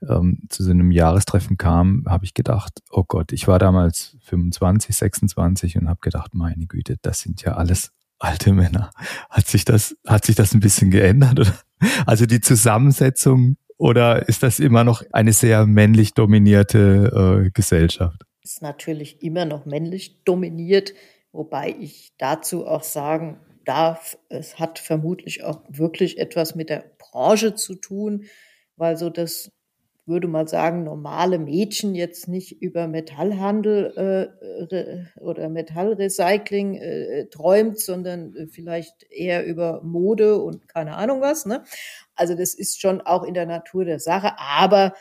[0.03, 4.97] ähm, zu so einem Jahrestreffen kam, habe ich gedacht, oh Gott, ich war damals 25,
[4.97, 8.91] 26 und habe gedacht, meine Güte, das sind ja alles alte Männer.
[9.31, 11.39] Hat sich das, hat sich das ein bisschen geändert?
[11.39, 11.55] Oder?
[12.05, 18.23] Also die Zusammensetzung oder ist das immer noch eine sehr männlich dominierte äh, Gesellschaft?
[18.43, 20.95] Ist natürlich immer noch männlich dominiert,
[21.33, 27.55] wobei ich dazu auch sagen darf, es hat vermutlich auch wirklich etwas mit der Branche
[27.55, 28.25] zu tun,
[28.77, 29.51] weil so das
[30.07, 34.31] würde mal sagen, normale Mädchen jetzt nicht über Metallhandel
[34.71, 41.45] äh, oder Metallrecycling äh, träumt, sondern vielleicht eher über Mode und keine Ahnung was.
[41.45, 41.65] Ne?
[42.17, 44.39] Also das ist schon auch in der Natur der Sache.
[44.39, 44.95] Aber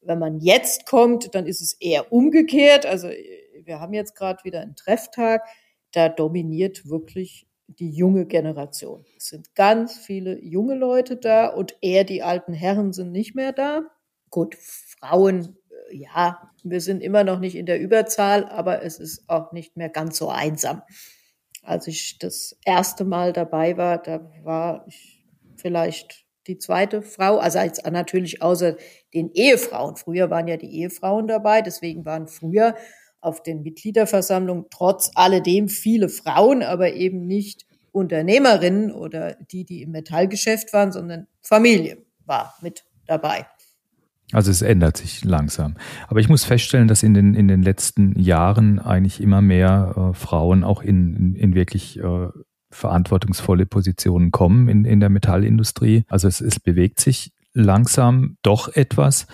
[0.00, 2.86] wenn man jetzt kommt, dann ist es eher umgekehrt.
[2.86, 5.42] Also wir haben jetzt gerade wieder einen Trefftag.
[5.92, 9.04] Da dominiert wirklich die junge Generation.
[9.16, 13.52] Es sind ganz viele junge Leute da und eher die alten Herren sind nicht mehr
[13.52, 13.82] da.
[14.30, 15.56] Gut, Frauen,
[15.90, 19.76] äh, ja, wir sind immer noch nicht in der Überzahl, aber es ist auch nicht
[19.76, 20.82] mehr ganz so einsam.
[21.62, 25.22] Als ich das erste Mal dabei war, da war ich
[25.56, 28.76] vielleicht die zweite Frau, also als natürlich außer
[29.14, 29.96] den Ehefrauen.
[29.96, 32.74] Früher waren ja die Ehefrauen dabei, deswegen waren früher
[33.20, 39.90] auf den Mitgliederversammlungen trotz alledem viele Frauen, aber eben nicht Unternehmerinnen oder die, die im
[39.90, 43.46] Metallgeschäft waren, sondern Familie war mit dabei.
[44.32, 45.76] Also es ändert sich langsam.
[46.06, 50.14] Aber ich muss feststellen, dass in den, in den letzten Jahren eigentlich immer mehr äh,
[50.14, 52.28] Frauen auch in, in, in wirklich äh,
[52.70, 56.04] verantwortungsvolle Positionen kommen in, in der Metallindustrie.
[56.08, 59.26] Also es, es bewegt sich langsam doch etwas.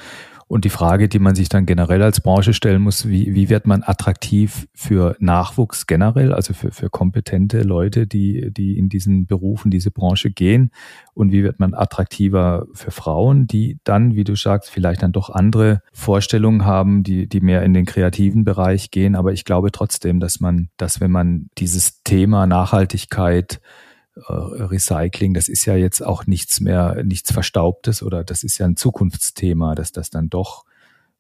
[0.46, 3.66] Und die Frage, die man sich dann generell als Branche stellen muss, wie, wie wird
[3.66, 9.70] man attraktiv für Nachwuchs generell, also für, für kompetente Leute, die, die in diesen Berufen,
[9.70, 10.70] diese Branche gehen?
[11.14, 15.30] Und wie wird man attraktiver für Frauen, die dann, wie du sagst, vielleicht dann doch
[15.30, 19.14] andere Vorstellungen haben, die, die mehr in den kreativen Bereich gehen?
[19.14, 23.60] Aber ich glaube trotzdem, dass man, dass wenn man dieses Thema Nachhaltigkeit
[24.16, 28.76] Recycling, das ist ja jetzt auch nichts mehr, nichts Verstaubtes oder das ist ja ein
[28.76, 30.64] Zukunftsthema, dass das dann doch,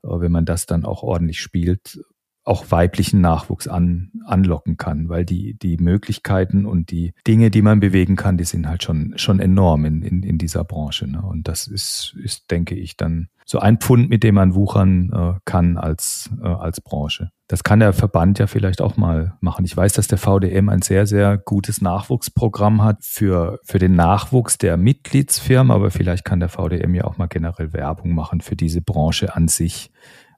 [0.02, 2.04] äh, wenn man das dann auch ordentlich spielt,
[2.44, 7.80] auch weiblichen Nachwuchs an, anlocken kann, weil die, die Möglichkeiten und die Dinge, die man
[7.80, 11.06] bewegen kann, die sind halt schon, schon enorm in, in, in dieser Branche.
[11.06, 11.22] Ne?
[11.22, 15.40] Und das ist, ist, denke ich, dann so ein Pfund, mit dem man wuchern äh,
[15.44, 17.30] kann als, äh, als Branche.
[17.46, 19.66] Das kann der Verband ja vielleicht auch mal machen.
[19.66, 24.56] Ich weiß, dass der VDM ein sehr, sehr gutes Nachwuchsprogramm hat für, für den Nachwuchs
[24.56, 28.80] der Mitgliedsfirmen, aber vielleicht kann der VDM ja auch mal generell Werbung machen für diese
[28.80, 29.90] Branche an sich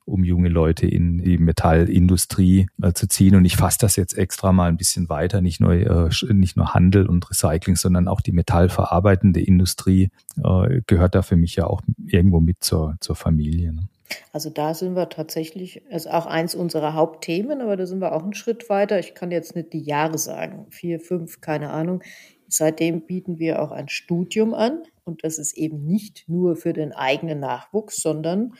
[0.07, 3.34] um junge Leute in die Metallindustrie äh, zu ziehen.
[3.34, 6.74] Und ich fasse das jetzt extra mal ein bisschen weiter, nicht nur, äh, nicht nur
[6.74, 10.11] Handel und Recycling, sondern auch die metallverarbeitende Industrie
[10.42, 13.72] äh, gehört da für mich ja auch irgendwo mit zur, zur Familie.
[13.72, 13.88] Ne?
[14.32, 18.22] Also da sind wir tatsächlich, ist auch eins unserer Hauptthemen, aber da sind wir auch
[18.22, 18.98] einen Schritt weiter.
[18.98, 22.02] Ich kann jetzt nicht die Jahre sagen, vier, fünf, keine Ahnung.
[22.48, 26.92] Seitdem bieten wir auch ein Studium an und das ist eben nicht nur für den
[26.92, 28.54] eigenen Nachwuchs, sondern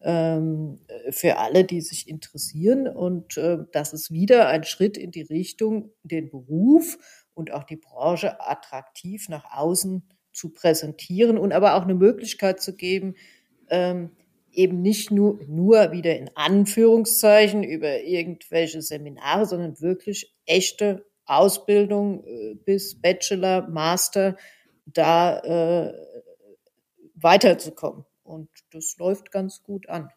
[0.00, 2.86] für alle, die sich interessieren.
[2.86, 6.98] Und äh, das ist wieder ein Schritt in die Richtung, den Beruf
[7.34, 12.76] und auch die Branche attraktiv nach außen zu präsentieren und aber auch eine Möglichkeit zu
[12.76, 13.14] geben,
[13.70, 14.10] ähm,
[14.52, 22.54] eben nicht nur, nur wieder in Anführungszeichen über irgendwelche Seminare, sondern wirklich echte Ausbildung äh,
[22.54, 24.36] bis Bachelor, Master,
[24.86, 25.92] da äh,
[27.14, 28.04] weiterzukommen.
[28.28, 30.10] Und das läuft ganz gut an.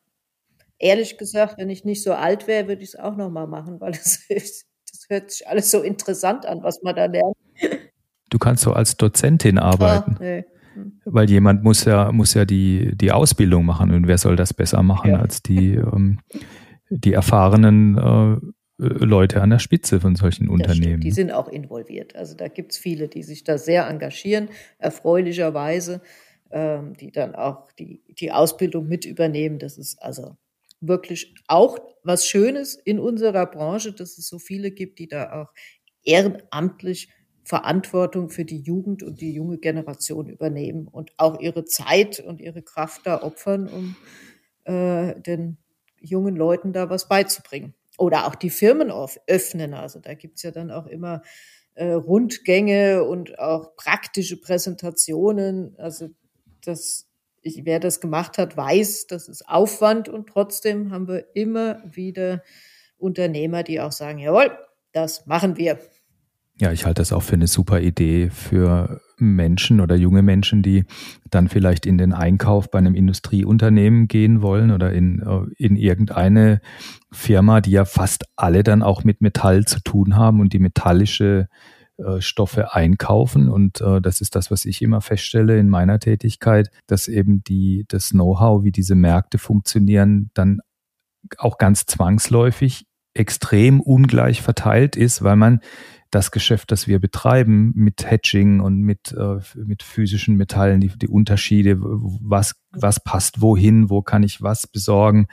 [0.78, 3.92] Ehrlich gesagt, wenn ich nicht so alt wäre, würde ich es auch nochmal machen, weil
[3.92, 4.66] das, das
[5.10, 7.38] hört sich alles so interessant an, was man da lernt.
[8.30, 10.16] Du kannst so als Dozentin arbeiten.
[10.16, 10.46] Ah, nee.
[10.74, 11.02] hm.
[11.06, 14.84] weil jemand muss ja, muss ja die, die Ausbildung machen und wer soll das besser
[14.84, 15.20] machen ja.
[15.20, 16.20] als die, ähm,
[16.90, 18.40] die erfahrenen äh,
[18.82, 20.84] Leute an der Spitze von solchen das Unternehmen.
[20.84, 21.04] Stimmt.
[21.04, 22.16] Die sind auch involviert.
[22.16, 24.50] Also da gibt es viele, die sich da sehr engagieren,
[24.80, 26.02] erfreulicherweise,
[26.52, 29.60] ähm, die dann auch die, die Ausbildung mit übernehmen.
[29.60, 30.38] Das ist also
[30.80, 35.54] wirklich auch was Schönes in unserer Branche, dass es so viele gibt, die da auch
[36.04, 37.10] ehrenamtlich
[37.44, 42.62] Verantwortung für die Jugend und die junge Generation übernehmen und auch ihre Zeit und ihre
[42.62, 43.96] Kraft da opfern, um
[44.66, 45.58] äh, den
[46.00, 47.74] jungen Leuten da was beizubringen.
[47.98, 48.92] Oder auch die Firmen
[49.28, 49.74] öffnen.
[49.74, 51.22] Also da gibt's ja dann auch immer
[51.76, 55.76] äh, Rundgänge und auch praktische Präsentationen.
[55.78, 56.10] Also
[56.68, 57.08] das,
[57.42, 62.44] ich, wer das gemacht hat, weiß, das ist Aufwand und trotzdem haben wir immer wieder
[62.98, 64.52] Unternehmer, die auch sagen, jawohl,
[64.94, 65.80] das machen wir.
[66.60, 70.86] Ja, ich halte das auch für eine super Idee für Menschen oder junge Menschen, die
[71.32, 75.24] dann vielleicht in den Einkauf bei einem Industrieunternehmen gehen wollen oder in,
[75.58, 76.62] in irgendeine
[77.12, 81.48] Firma, die ja fast alle dann auch mit Metall zu tun haben und die metallische
[81.50, 81.81] äh,
[82.20, 83.50] Stoffe einkaufen.
[83.50, 87.86] Und äh, das ist das, was ich immer feststelle in meiner Tätigkeit, dass eben die,
[87.88, 90.62] das Know-how, wie diese Märkte funktionieren, dann
[91.38, 95.60] auch ganz zwangsläufig extrem ungleich verteilt ist, weil man
[96.12, 101.08] das Geschäft, das wir betreiben, mit Hedging und mit, äh, mit physischen Metallen, die, die
[101.08, 105.28] Unterschiede, was, was passt wohin, wo kann ich was besorgen,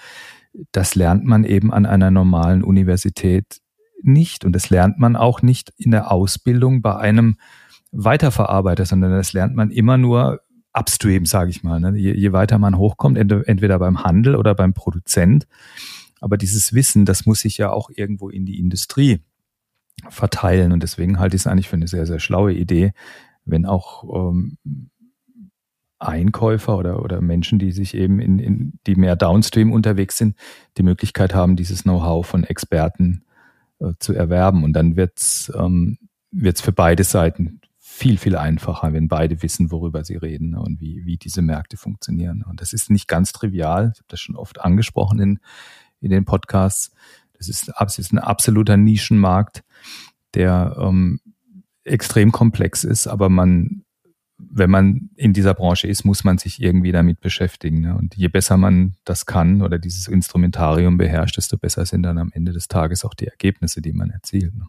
[0.73, 3.61] das lernt man eben an einer normalen Universität
[4.03, 4.45] nicht.
[4.45, 7.37] Und das lernt man auch nicht in der Ausbildung bei einem
[7.91, 10.41] Weiterverarbeiter, sondern das lernt man immer nur
[10.73, 11.81] upstream, sage ich mal.
[11.81, 11.97] Ne?
[11.97, 15.47] Je, je, weiter man hochkommt, entweder beim Handel oder beim Produzent.
[16.21, 19.21] Aber dieses Wissen, das muss sich ja auch irgendwo in die Industrie
[20.09, 20.73] verteilen.
[20.73, 22.93] Und deswegen halte ich es eigentlich für eine sehr, sehr schlaue Idee,
[23.45, 24.59] wenn auch ähm,
[25.99, 30.37] Einkäufer oder, oder Menschen, die sich eben in, in, die mehr downstream unterwegs sind,
[30.77, 33.25] die Möglichkeit haben, dieses Know-how von Experten
[33.81, 34.65] äh, zu erwerben.
[34.65, 35.99] Und dann wird es ähm,
[36.31, 41.05] wird's für beide Seiten viel, viel einfacher, wenn beide wissen, worüber sie reden und wie,
[41.05, 42.45] wie diese Märkte funktionieren.
[42.49, 43.91] Und das ist nicht ganz trivial.
[43.93, 45.41] Ich habe das schon oft angesprochen in,
[46.01, 46.93] in den Podcasts.
[47.37, 49.65] Das ist, das ist ein absoluter Nischenmarkt,
[50.35, 51.21] der ähm,
[51.83, 53.85] extrem komplex ist, aber man,
[54.39, 57.81] wenn man in dieser Branche ist, muss man sich irgendwie damit beschäftigen.
[57.81, 57.97] Ne?
[57.97, 62.31] Und je besser man das kann oder dieses Instrumentarium beherrscht, desto besser sind dann am
[62.33, 64.55] Ende des Tages auch die Ergebnisse, die man erzielt.
[64.55, 64.67] Ne?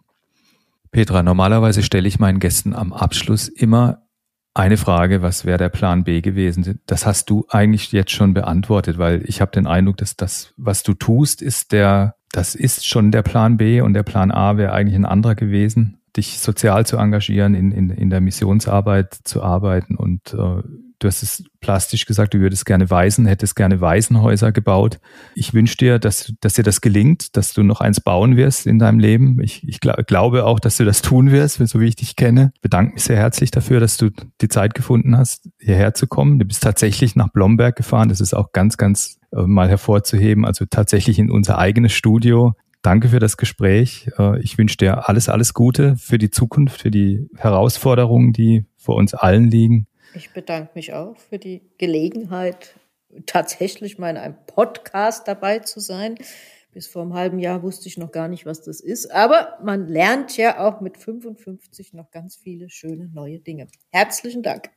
[0.92, 4.02] Petra, normalerweise stelle ich meinen Gästen am Abschluss immer
[4.56, 6.82] eine Frage, was wäre der Plan B gewesen?
[6.88, 10.82] Das hast du eigentlich jetzt schon beantwortet, weil ich habe den Eindruck, dass das, was
[10.82, 14.74] du tust, ist der, das ist schon der Plan B und der Plan A wäre
[14.74, 19.96] eigentlich ein anderer gewesen, dich sozial zu engagieren, in, in, in der Missionsarbeit zu arbeiten
[19.96, 20.62] und äh,
[21.00, 25.00] Du hast es plastisch gesagt, du würdest gerne Waisen, hättest gerne Waisenhäuser gebaut.
[25.34, 28.80] Ich wünsche dir, dass, dass dir das gelingt, dass du noch eins bauen wirst in
[28.80, 29.42] deinem Leben.
[29.42, 32.52] Ich, ich glaub, glaube auch, dass du das tun wirst, so wie ich dich kenne.
[32.56, 34.10] Ich bedanke mich sehr herzlich dafür, dass du
[34.42, 36.38] die Zeit gefunden hast, hierher zu kommen.
[36.38, 38.10] Du bist tatsächlich nach Blomberg gefahren.
[38.10, 40.44] Das ist auch ganz, ganz äh, mal hervorzuheben.
[40.44, 42.56] Also tatsächlich in unser eigenes Studio.
[42.90, 44.10] Danke für das Gespräch.
[44.18, 48.96] Äh, ich wünsche dir alles, alles Gute für die Zukunft, für die Herausforderungen, die vor
[48.96, 49.86] uns allen liegen.
[50.16, 52.74] Ich bedanke mich auch für die Gelegenheit,
[53.28, 56.16] tatsächlich mal in einem Podcast dabei zu sein.
[56.72, 59.12] Bis vor einem halben Jahr wusste ich noch gar nicht, was das ist.
[59.12, 63.68] Aber man lernt ja auch mit 55 noch ganz viele schöne neue Dinge.
[63.92, 64.72] Herzlichen Dank.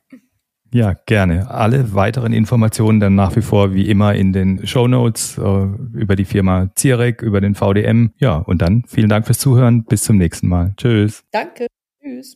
[0.73, 1.51] Ja, gerne.
[1.51, 5.41] Alle weiteren Informationen dann nach wie vor wie immer in den Show Notes äh,
[5.93, 8.11] über die Firma Zierek, über den VDM.
[8.17, 9.83] Ja, und dann vielen Dank fürs Zuhören.
[9.83, 10.73] Bis zum nächsten Mal.
[10.75, 11.23] Tschüss.
[11.31, 11.67] Danke.
[12.01, 12.35] Tschüss.